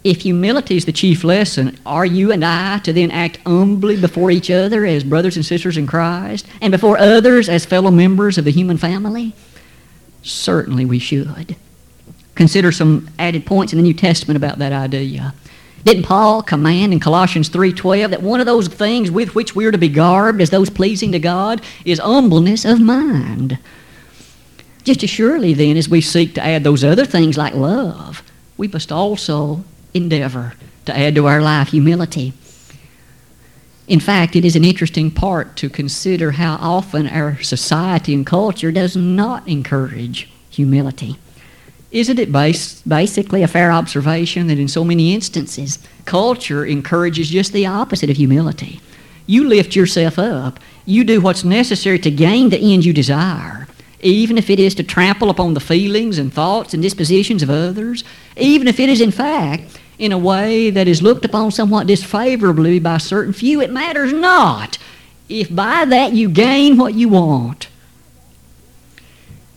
If 0.02 0.22
humility 0.22 0.76
is 0.76 0.84
the 0.84 0.92
chief 0.92 1.24
lesson, 1.24 1.78
are 1.86 2.04
you 2.04 2.30
and 2.30 2.44
I 2.44 2.78
to 2.80 2.92
then 2.92 3.10
act 3.10 3.38
humbly 3.46 3.98
before 3.98 4.30
each 4.30 4.50
other 4.50 4.84
as 4.84 5.02
brothers 5.02 5.36
and 5.36 5.46
sisters 5.46 5.78
in 5.78 5.86
Christ 5.86 6.46
and 6.60 6.70
before 6.70 6.98
others 6.98 7.48
as 7.48 7.64
fellow 7.64 7.90
members 7.90 8.36
of 8.36 8.44
the 8.44 8.50
human 8.50 8.76
family? 8.76 9.32
Certainly 10.22 10.84
we 10.84 10.98
should. 10.98 11.56
Consider 12.34 12.72
some 12.72 13.08
added 13.18 13.46
points 13.46 13.72
in 13.72 13.78
the 13.78 13.82
New 13.82 13.94
Testament 13.94 14.36
about 14.36 14.58
that 14.58 14.72
idea. 14.72 15.32
Didn't 15.84 16.02
Paul 16.02 16.42
command 16.42 16.92
in 16.92 17.00
Colossians 17.00 17.48
3:12 17.48 18.10
that 18.10 18.22
one 18.22 18.40
of 18.40 18.46
those 18.46 18.68
things 18.68 19.10
with 19.10 19.34
which 19.34 19.54
we 19.54 19.64
are 19.66 19.72
to 19.72 19.78
be 19.78 19.88
garbed 19.88 20.40
as 20.40 20.50
those 20.50 20.70
pleasing 20.70 21.12
to 21.12 21.18
God 21.18 21.60
is 21.84 21.98
humbleness 21.98 22.64
of 22.64 22.80
mind? 22.80 23.58
Just 24.84 25.02
as 25.02 25.08
surely, 25.08 25.54
then, 25.54 25.78
as 25.78 25.88
we 25.88 26.02
seek 26.02 26.34
to 26.34 26.44
add 26.44 26.62
those 26.62 26.84
other 26.84 27.06
things 27.06 27.38
like 27.38 27.54
love, 27.54 28.22
we 28.58 28.68
must 28.68 28.92
also 28.92 29.64
endeavor 29.94 30.52
to 30.84 30.96
add 30.96 31.14
to 31.14 31.26
our 31.26 31.40
life 31.40 31.68
humility. 31.68 32.34
In 33.88 33.98
fact, 33.98 34.36
it 34.36 34.44
is 34.44 34.56
an 34.56 34.64
interesting 34.64 35.10
part 35.10 35.56
to 35.56 35.70
consider 35.70 36.32
how 36.32 36.56
often 36.60 37.06
our 37.08 37.40
society 37.42 38.12
and 38.12 38.26
culture 38.26 38.70
does 38.70 38.94
not 38.94 39.46
encourage 39.48 40.28
humility. 40.50 41.16
Isn't 41.90 42.18
it 42.18 42.32
bas- 42.32 42.82
basically 42.82 43.42
a 43.42 43.48
fair 43.48 43.72
observation 43.72 44.48
that 44.48 44.58
in 44.58 44.68
so 44.68 44.84
many 44.84 45.14
instances, 45.14 45.78
culture 46.04 46.64
encourages 46.66 47.30
just 47.30 47.52
the 47.52 47.66
opposite 47.66 48.10
of 48.10 48.16
humility? 48.16 48.80
You 49.26 49.48
lift 49.48 49.74
yourself 49.74 50.18
up, 50.18 50.60
you 50.84 51.04
do 51.04 51.20
what's 51.22 51.44
necessary 51.44 51.98
to 52.00 52.10
gain 52.10 52.50
the 52.50 52.58
end 52.58 52.84
you 52.84 52.92
desire 52.92 53.63
even 54.04 54.36
if 54.36 54.50
it 54.50 54.60
is 54.60 54.74
to 54.74 54.82
trample 54.82 55.30
upon 55.30 55.54
the 55.54 55.60
feelings 55.60 56.18
and 56.18 56.32
thoughts 56.32 56.74
and 56.74 56.82
dispositions 56.82 57.42
of 57.42 57.48
others, 57.48 58.04
even 58.36 58.68
if 58.68 58.78
it 58.78 58.90
is 58.90 59.00
in 59.00 59.10
fact 59.10 59.80
in 59.98 60.12
a 60.12 60.18
way 60.18 60.68
that 60.70 60.86
is 60.86 61.02
looked 61.02 61.24
upon 61.24 61.50
somewhat 61.50 61.86
disfavorably 61.86 62.78
by 62.78 62.98
certain 62.98 63.32
few, 63.32 63.62
it 63.62 63.72
matters 63.72 64.12
not 64.12 64.76
if 65.28 65.54
by 65.54 65.86
that 65.86 66.12
you 66.12 66.28
gain 66.28 66.76
what 66.76 66.92
you 66.92 67.08
want. 67.08 67.68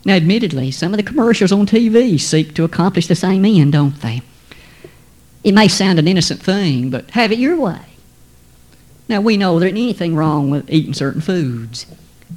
Now, 0.06 0.14
admittedly, 0.14 0.72
some 0.72 0.94
of 0.94 0.98
the 0.98 1.04
commercials 1.04 1.52
on 1.52 1.66
TV 1.66 2.18
seek 2.18 2.56
to 2.56 2.64
accomplish 2.64 3.08
the 3.08 3.16
same 3.16 3.44
end, 3.44 3.74
don't 3.74 4.00
they? 4.02 4.22
It 5.44 5.54
may 5.54 5.68
sound 5.68 6.00
an 6.00 6.08
innocent 6.08 6.42
thing, 6.42 6.90
but 6.90 7.12
have 7.12 7.34
it 7.34 7.40
your 7.40 7.60
way. 7.60 7.82
Now, 9.10 9.20
we 9.20 9.36
know 9.36 9.60
there 9.60 9.68
ain't 9.68 9.78
anything 9.78 10.16
wrong 10.16 10.50
with 10.50 10.70
eating 10.70 10.94
certain 10.94 11.20
foods 11.20 11.86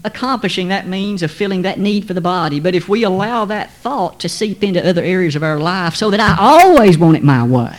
accomplishing 0.04 0.68
that 0.68 0.86
means 0.86 1.22
of 1.22 1.30
filling 1.30 1.62
that 1.62 1.78
need 1.78 2.06
for 2.06 2.14
the 2.14 2.20
body. 2.20 2.60
But 2.60 2.74
if 2.74 2.88
we 2.88 3.02
allow 3.02 3.44
that 3.46 3.72
thought 3.72 4.20
to 4.20 4.28
seep 4.28 4.62
into 4.62 4.86
other 4.86 5.02
areas 5.02 5.36
of 5.36 5.42
our 5.42 5.58
life 5.58 5.94
so 5.94 6.10
that 6.10 6.20
I 6.20 6.36
always 6.38 6.96
want 6.96 7.16
it 7.16 7.24
my 7.24 7.44
way, 7.44 7.78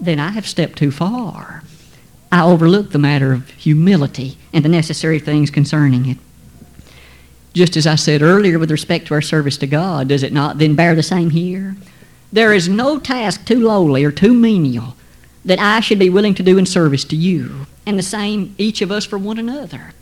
then 0.00 0.18
I 0.18 0.30
have 0.30 0.46
stepped 0.46 0.78
too 0.78 0.90
far. 0.90 1.62
I 2.32 2.44
overlook 2.44 2.90
the 2.90 2.98
matter 2.98 3.32
of 3.32 3.50
humility 3.50 4.38
and 4.52 4.64
the 4.64 4.68
necessary 4.68 5.18
things 5.18 5.50
concerning 5.50 6.08
it. 6.08 6.18
Just 7.52 7.76
as 7.76 7.86
I 7.86 7.96
said 7.96 8.22
earlier 8.22 8.58
with 8.58 8.70
respect 8.70 9.08
to 9.08 9.14
our 9.14 9.22
service 9.22 9.56
to 9.58 9.66
God, 9.66 10.08
does 10.08 10.22
it 10.22 10.32
not 10.32 10.58
then 10.58 10.76
bear 10.76 10.94
the 10.94 11.02
same 11.02 11.30
here? 11.30 11.76
There 12.32 12.54
is 12.54 12.68
no 12.68 13.00
task 13.00 13.44
too 13.44 13.58
lowly 13.58 14.04
or 14.04 14.12
too 14.12 14.32
menial 14.32 14.96
that 15.44 15.58
I 15.58 15.80
should 15.80 15.98
be 15.98 16.10
willing 16.10 16.34
to 16.34 16.44
do 16.44 16.58
in 16.58 16.66
service 16.66 17.04
to 17.06 17.16
you, 17.16 17.66
and 17.84 17.98
the 17.98 18.02
same 18.04 18.54
each 18.56 18.82
of 18.82 18.92
us 18.92 19.04
for 19.04 19.18
one 19.18 19.38
another. 19.38 19.92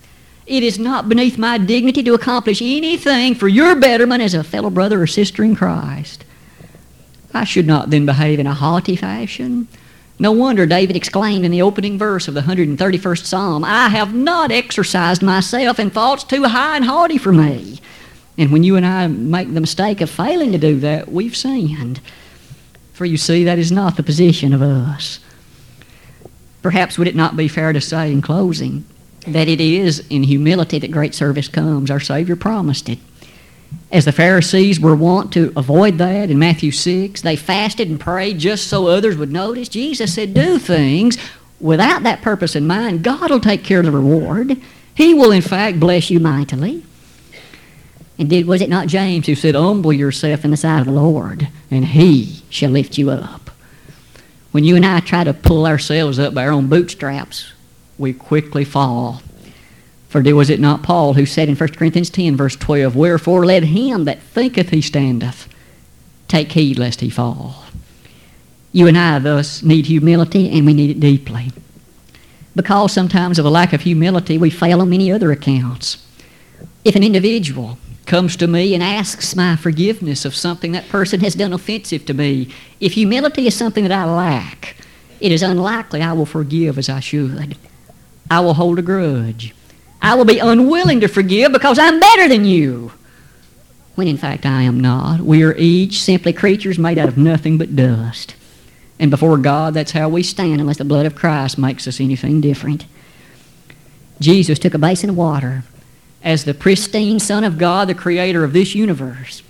It 0.49 0.63
is 0.63 0.79
not 0.79 1.11
beneath 1.11 1.37
my 1.37 1.59
dignity 1.59 2.03
to 2.05 2.15
accomplish 2.15 2.63
anything 2.63 3.35
for 3.35 3.49
your 3.49 3.77
betterment 3.77 4.23
as 4.23 4.33
a 4.33 4.43
fellow 4.43 4.71
brother 4.71 5.03
or 5.03 5.07
sister 5.07 5.45
in 5.45 5.55
Christ. 5.55 6.25
I 7.35 7.45
should 7.45 7.67
not 7.67 7.91
then 7.91 8.07
behave 8.07 8.41
in 8.41 8.47
a 8.47 8.55
haughty 8.55 8.97
fashion. 8.97 9.69
No 10.19 10.33
wonder 10.33 10.65
David 10.65 10.97
exclaimed 10.97 11.45
in 11.45 11.51
the 11.51 11.61
opening 11.61 11.99
verse 11.99 12.29
of 12.29 12.35
the 12.35 12.41
131st 12.41 13.27
Psalm, 13.27 13.63
I 13.63 13.91
have 13.91 14.15
not 14.15 14.51
exercised 14.51 15.23
myself 15.23 15.79
in 15.79 15.91
thoughts 15.91 16.25
too 16.25 16.45
high 16.45 16.77
and 16.77 16.85
haughty 16.87 17.19
for 17.19 17.33
me. 17.33 17.79
And 18.39 18.51
when 18.51 18.65
you 18.65 18.77
and 18.77 18.87
I 18.87 19.07
make 19.07 19.53
the 19.53 19.61
mistake 19.61 20.01
of 20.01 20.09
failing 20.09 20.53
to 20.53 20.59
do 20.59 20.81
that, 20.81 21.13
we've 21.13 21.37
sinned. 21.37 22.01
For 22.95 23.05
you 23.05 23.19
see, 23.19 23.45
that 23.45 23.59
is 23.59 23.71
not 23.71 23.99
the 23.99 24.03
position 24.03 24.55
of 24.55 24.63
us. 24.63 25.21
Perhaps 26.63 26.97
would 26.97 27.07
it 27.07 27.15
not 27.15 27.37
be 27.37 27.49
fair 27.49 27.75
to 27.75 27.83
say 27.83 28.11
in 28.11 28.23
closing 28.23 28.87
that 29.33 29.49
it 29.49 29.61
is 29.61 30.07
in 30.11 30.23
humility 30.23 30.79
that 30.79 30.91
great 30.91 31.15
service 31.15 31.49
comes. 31.49 31.91
Our 31.91 32.01
Savior 32.01 32.37
promised 32.37 32.89
it. 32.89 32.99
As 33.91 34.05
the 34.05 34.13
Pharisees 34.13 34.79
were 34.79 34.95
wont 34.95 35.33
to 35.33 35.53
avoid 35.57 35.99
that 35.99 36.31
in 36.31 36.39
Matthew 36.39 36.71
6, 36.71 37.23
they 37.23 37.37
fasted 37.37 37.89
and 37.89 37.99
prayed 37.99 38.39
just 38.39 38.67
so 38.67 38.87
others 38.87 39.17
would 39.17 39.33
notice. 39.33 39.69
Jesus 39.69 40.15
said, 40.15 40.35
Do 40.35 40.59
things 40.59 41.17
without 41.61 42.03
that 42.03 42.23
purpose 42.23 42.55
in 42.55 42.67
mind. 42.67 43.03
God 43.03 43.31
will 43.31 43.41
take 43.41 43.65
care 43.65 43.81
of 43.81 43.87
the 43.87 43.91
reward. 43.91 44.61
He 44.95 45.15
will, 45.15 45.33
in 45.33 45.43
fact, 45.43 45.81
bless 45.81 46.11
you 46.11 46.21
mightily. 46.21 46.85
And 48.19 48.29
did, 48.29 48.47
was 48.47 48.61
it 48.61 48.69
not 48.69 48.89
James 48.89 49.27
who 49.27 49.35
said, 49.35 49.55
Humble 49.55 49.93
yourself 49.93 50.45
in 50.45 50.51
the 50.51 50.57
sight 50.57 50.81
of 50.81 50.87
the 50.87 50.93
Lord, 50.93 51.49
and 51.71 51.85
he 51.85 52.43
shall 52.51 52.71
lift 52.71 52.99
you 52.99 53.11
up? 53.11 53.51
When 54.51 54.65
you 54.65 54.77
and 54.77 54.85
I 54.85 55.01
try 55.01 55.25
to 55.25 55.35
pull 55.35 55.67
ourselves 55.67 56.19
up 56.19 56.35
by 56.35 56.45
our 56.45 56.53
own 56.53 56.69
bootstraps, 56.69 57.53
we 57.99 58.13
quickly 58.13 58.65
fall. 58.65 59.23
For 60.09 60.23
was 60.35 60.49
it 60.49 60.61
not 60.61 60.83
Paul 60.83 61.15
who 61.15 61.27
said 61.27 61.49
in 61.49 61.57
1 61.57 61.69
Corinthians 61.71 62.09
10, 62.09 62.37
verse 62.37 62.57
12, 62.57 62.97
Wherefore 62.97 63.45
let 63.45 63.65
him 63.65 64.05
that 64.05 64.23
thinketh 64.23 64.71
he 64.71 64.81
standeth 64.81 65.49
take 66.29 66.53
heed 66.53 66.79
lest 66.79 67.01
he 67.01 67.11
fall. 67.11 67.65
You 68.73 68.87
and 68.87 68.99
I 68.99 69.19
thus 69.19 69.63
need 69.63 69.87
humility, 69.87 70.51
and 70.51 70.67
we 70.67 70.75
need 70.75 70.91
it 70.91 71.01
deeply. 71.01 71.51
Because 72.55 72.93
sometimes 72.93 73.39
of 73.39 73.47
a 73.47 73.51
lack 73.51 73.73
of 73.73 73.83
humility, 73.83 74.37
we 74.37 74.51
fail 74.51 74.81
on 74.81 74.91
many 74.91 75.11
other 75.11 75.33
accounts. 75.33 76.05
If 76.85 76.95
an 76.95 77.03
individual 77.03 77.79
comes 78.07 78.37
to 78.37 78.47
me 78.47 78.75
and 78.75 78.83
asks 78.83 79.37
my 79.37 79.57
forgiveness 79.57 80.25
of 80.25 80.35
something 80.35 80.73
that 80.73 80.89
person 80.89 81.21
has 81.21 81.35
done 81.35 81.53
offensive 81.53 82.05
to 82.07 82.15
me, 82.15 82.53
if 82.81 82.93
humility 82.93 83.47
is 83.47 83.57
something 83.57 83.85
that 83.85 83.93
I 83.93 84.05
lack, 84.05 84.77
it 85.21 85.33
is 85.33 85.43
unlikely 85.43 86.03
I 86.03 86.13
will 86.13 86.27
forgive 86.27 86.79
as 86.79 86.89
I 86.89 87.01
should. 87.01 87.57
I 88.31 88.41
will 88.41 88.55
hold 88.55 88.79
a 88.79 88.83
grudge. 88.83 89.55
I 90.01 90.15
will 90.15 90.25
be 90.25 90.39
unwilling 90.39 91.01
to 91.01 91.09
forgive 91.09 91.53
because 91.53 91.79
I'm 91.79 91.99
better 91.99 92.29
than 92.29 92.45
you. 92.45 92.93
When 93.95 94.07
in 94.07 94.17
fact 94.17 94.47
I 94.47 94.63
am 94.63 94.79
not. 94.79 95.21
We 95.21 95.43
are 95.43 95.57
each 95.57 96.01
simply 96.01 96.33
creatures 96.33 96.79
made 96.79 96.99
out 96.99 97.09
of 97.09 97.19
nothing 97.19 97.59
but 97.59 97.75
dust. 97.75 98.35
And 98.99 99.11
before 99.11 99.37
God, 99.39 99.75
that's 99.75 99.93
how 99.93 100.09
we 100.09 100.23
stand 100.23 100.61
unless 100.61 100.79
the 100.79 100.85
blood 100.85 101.07
of 101.07 101.15
Christ 101.15 101.59
makes 101.59 101.87
us 101.87 102.01
anything 102.01 102.41
different. 102.41 102.87
Jesus 104.21 104.59
took 104.59 104.75
a 104.75 104.79
basin 104.79 105.11
of 105.11 105.17
water 105.17 105.65
as 106.23 106.45
the 106.45 106.55
pristine 106.55 107.21
Son 107.21 107.45
of 107.45 107.59
God, 107.59 107.89
the 107.89 107.95
creator 107.95 108.43
of 108.43 108.53
this 108.53 108.75
universe, 108.75 109.43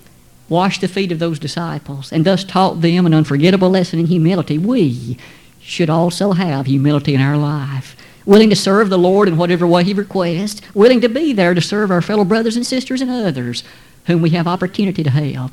washed 0.48 0.82
the 0.82 0.88
feet 0.88 1.12
of 1.12 1.18
those 1.18 1.38
disciples 1.38 2.12
and 2.12 2.24
thus 2.24 2.44
taught 2.44 2.80
them 2.80 3.06
an 3.06 3.14
unforgettable 3.14 3.70
lesson 3.70 3.98
in 3.98 4.06
humility. 4.06 4.58
We 4.58 5.16
should 5.60 5.90
also 5.90 6.32
have 6.32 6.66
humility 6.66 7.14
in 7.14 7.20
our 7.20 7.36
life, 7.36 7.96
willing 8.28 8.50
to 8.50 8.56
serve 8.56 8.90
the 8.90 8.98
Lord 8.98 9.26
in 9.26 9.38
whatever 9.38 9.66
way 9.66 9.82
He 9.82 9.94
requests, 9.94 10.60
willing 10.74 11.00
to 11.00 11.08
be 11.08 11.32
there 11.32 11.54
to 11.54 11.60
serve 11.60 11.90
our 11.90 12.02
fellow 12.02 12.24
brothers 12.24 12.56
and 12.56 12.66
sisters 12.66 13.00
and 13.00 13.10
others 13.10 13.64
whom 14.06 14.20
we 14.20 14.30
have 14.30 14.46
opportunity 14.46 15.02
to 15.02 15.10
help. 15.10 15.50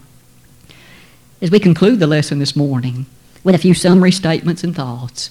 As 1.42 1.50
we 1.50 1.60
conclude 1.60 2.00
the 2.00 2.08
lesson 2.08 2.40
this 2.40 2.56
morning, 2.56 3.06
with 3.46 3.56
a 3.56 3.60
few 3.60 3.76
summary 3.76 4.12
statements 4.12 4.64
and 4.64 4.76
thoughts. 4.76 5.30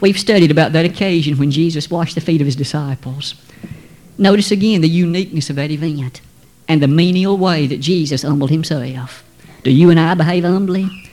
We've 0.00 0.18
studied 0.18 0.50
about 0.50 0.72
that 0.72 0.86
occasion 0.86 1.36
when 1.36 1.50
Jesus 1.50 1.90
washed 1.90 2.14
the 2.14 2.20
feet 2.22 2.40
of 2.40 2.46
his 2.46 2.56
disciples. 2.56 3.34
Notice 4.16 4.50
again 4.50 4.80
the 4.80 4.88
uniqueness 4.88 5.50
of 5.50 5.56
that 5.56 5.70
event 5.70 6.22
and 6.66 6.82
the 6.82 6.88
menial 6.88 7.36
way 7.36 7.66
that 7.66 7.80
Jesus 7.80 8.22
humbled 8.22 8.50
himself. 8.50 9.22
Do 9.62 9.70
you 9.70 9.90
and 9.90 10.00
I 10.00 10.14
behave 10.14 10.44
humbly? 10.44 11.09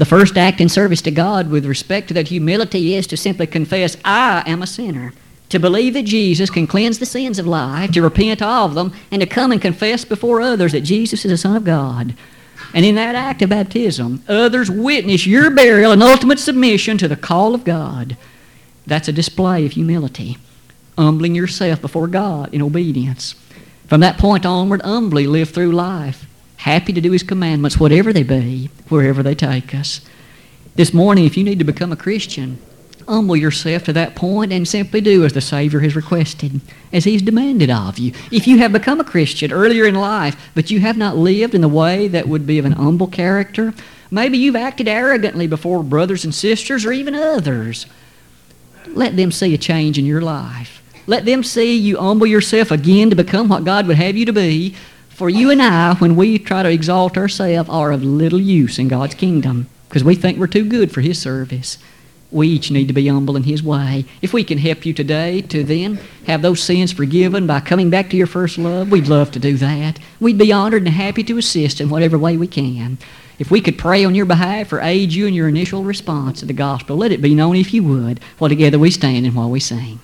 The 0.00 0.06
first 0.06 0.38
act 0.38 0.62
in 0.62 0.70
service 0.70 1.02
to 1.02 1.10
God 1.10 1.50
with 1.50 1.66
respect 1.66 2.08
to 2.08 2.14
that 2.14 2.28
humility 2.28 2.94
is 2.94 3.06
to 3.08 3.18
simply 3.18 3.46
confess, 3.46 3.98
I 4.02 4.42
am 4.46 4.62
a 4.62 4.66
sinner. 4.66 5.12
To 5.50 5.58
believe 5.58 5.92
that 5.92 6.06
Jesus 6.06 6.48
can 6.48 6.66
cleanse 6.66 6.98
the 6.98 7.04
sins 7.04 7.38
of 7.38 7.46
life, 7.46 7.90
to 7.92 8.00
repent 8.00 8.40
of 8.40 8.72
them, 8.72 8.94
and 9.10 9.20
to 9.20 9.28
come 9.28 9.52
and 9.52 9.60
confess 9.60 10.06
before 10.06 10.40
others 10.40 10.72
that 10.72 10.84
Jesus 10.84 11.26
is 11.26 11.30
the 11.30 11.36
Son 11.36 11.54
of 11.54 11.64
God. 11.64 12.14
And 12.72 12.86
in 12.86 12.94
that 12.94 13.14
act 13.14 13.42
of 13.42 13.50
baptism, 13.50 14.24
others 14.26 14.70
witness 14.70 15.26
your 15.26 15.50
burial 15.50 15.92
and 15.92 16.02
ultimate 16.02 16.38
submission 16.38 16.96
to 16.96 17.06
the 17.06 17.14
call 17.14 17.54
of 17.54 17.64
God. 17.64 18.16
That's 18.86 19.08
a 19.08 19.12
display 19.12 19.66
of 19.66 19.72
humility, 19.72 20.38
humbling 20.96 21.34
yourself 21.34 21.82
before 21.82 22.06
God 22.06 22.54
in 22.54 22.62
obedience. 22.62 23.34
From 23.86 24.00
that 24.00 24.16
point 24.16 24.46
onward, 24.46 24.80
humbly 24.80 25.26
live 25.26 25.50
through 25.50 25.72
life, 25.72 26.24
happy 26.60 26.92
to 26.92 27.00
do 27.00 27.12
His 27.12 27.22
commandments, 27.22 27.80
whatever 27.80 28.12
they 28.12 28.22
be, 28.22 28.68
wherever 28.88 29.22
they 29.22 29.34
take 29.34 29.74
us. 29.74 30.00
This 30.74 30.92
morning, 30.92 31.24
if 31.24 31.36
you 31.36 31.44
need 31.44 31.58
to 31.58 31.64
become 31.64 31.90
a 31.90 31.96
Christian, 31.96 32.58
humble 33.08 33.36
yourself 33.36 33.82
to 33.84 33.92
that 33.94 34.14
point 34.14 34.52
and 34.52 34.68
simply 34.68 35.00
do 35.00 35.24
as 35.24 35.32
the 35.32 35.40
Savior 35.40 35.80
has 35.80 35.96
requested, 35.96 36.60
as 36.92 37.04
He's 37.04 37.22
demanded 37.22 37.70
of 37.70 37.98
you. 37.98 38.12
If 38.30 38.46
you 38.46 38.58
have 38.58 38.72
become 38.72 39.00
a 39.00 39.04
Christian 39.04 39.52
earlier 39.52 39.86
in 39.86 39.94
life, 39.94 40.50
but 40.54 40.70
you 40.70 40.80
have 40.80 40.98
not 40.98 41.16
lived 41.16 41.54
in 41.54 41.62
the 41.62 41.68
way 41.68 42.08
that 42.08 42.28
would 42.28 42.46
be 42.46 42.58
of 42.58 42.66
an 42.66 42.72
humble 42.72 43.08
character, 43.08 43.72
maybe 44.10 44.36
you've 44.36 44.56
acted 44.56 44.86
arrogantly 44.86 45.46
before 45.46 45.82
brothers 45.82 46.24
and 46.24 46.34
sisters 46.34 46.84
or 46.84 46.92
even 46.92 47.14
others. 47.14 47.86
Let 48.86 49.16
them 49.16 49.32
see 49.32 49.54
a 49.54 49.58
change 49.58 49.98
in 49.98 50.04
your 50.04 50.20
life. 50.20 50.82
Let 51.06 51.24
them 51.24 51.42
see 51.42 51.76
you 51.76 51.96
humble 51.98 52.26
yourself 52.26 52.70
again 52.70 53.10
to 53.10 53.16
become 53.16 53.48
what 53.48 53.64
God 53.64 53.86
would 53.86 53.96
have 53.96 54.16
you 54.16 54.26
to 54.26 54.32
be. 54.32 54.76
For 55.20 55.28
you 55.28 55.50
and 55.50 55.60
I, 55.60 55.96
when 55.96 56.16
we 56.16 56.38
try 56.38 56.62
to 56.62 56.70
exalt 56.70 57.18
ourselves, 57.18 57.68
are 57.68 57.92
of 57.92 58.02
little 58.02 58.40
use 58.40 58.78
in 58.78 58.88
God's 58.88 59.14
kingdom 59.14 59.68
because 59.86 60.02
we 60.02 60.14
think 60.14 60.38
we're 60.38 60.46
too 60.46 60.64
good 60.64 60.90
for 60.90 61.02
His 61.02 61.20
service 61.20 61.76
we 62.30 62.48
each 62.48 62.70
need 62.70 62.88
to 62.88 62.94
be 62.94 63.06
humble 63.06 63.36
in 63.36 63.42
His 63.42 63.62
way. 63.62 64.06
If 64.22 64.32
we 64.32 64.44
can 64.44 64.56
help 64.56 64.86
you 64.86 64.94
today 64.94 65.42
to 65.42 65.62
then 65.62 66.00
have 66.26 66.40
those 66.40 66.62
sins 66.62 66.90
forgiven 66.92 67.46
by 67.46 67.60
coming 67.60 67.90
back 67.90 68.08
to 68.08 68.16
your 68.16 68.26
first 68.26 68.56
love, 68.56 68.90
we'd 68.90 69.08
love 69.08 69.30
to 69.32 69.38
do 69.38 69.58
that. 69.58 69.98
We'd 70.20 70.38
be 70.38 70.52
honored 70.52 70.86
and 70.86 70.94
happy 70.94 71.22
to 71.24 71.36
assist 71.36 71.82
in 71.82 71.90
whatever 71.90 72.18
way 72.18 72.38
we 72.38 72.46
can. 72.46 72.96
If 73.38 73.50
we 73.50 73.60
could 73.60 73.76
pray 73.76 74.06
on 74.06 74.14
your 74.14 74.24
behalf 74.24 74.72
or 74.72 74.80
aid 74.80 75.12
you 75.12 75.26
in 75.26 75.34
your 75.34 75.48
initial 75.48 75.84
response 75.84 76.40
to 76.40 76.46
the 76.46 76.54
gospel, 76.54 76.96
let 76.96 77.12
it 77.12 77.20
be 77.20 77.34
known 77.34 77.56
if 77.56 77.74
you 77.74 77.82
would, 77.82 78.20
while 78.38 78.48
together 78.48 78.78
we 78.78 78.90
stand 78.90 79.26
and 79.26 79.34
while 79.34 79.50
we 79.50 79.60
sing. 79.60 80.00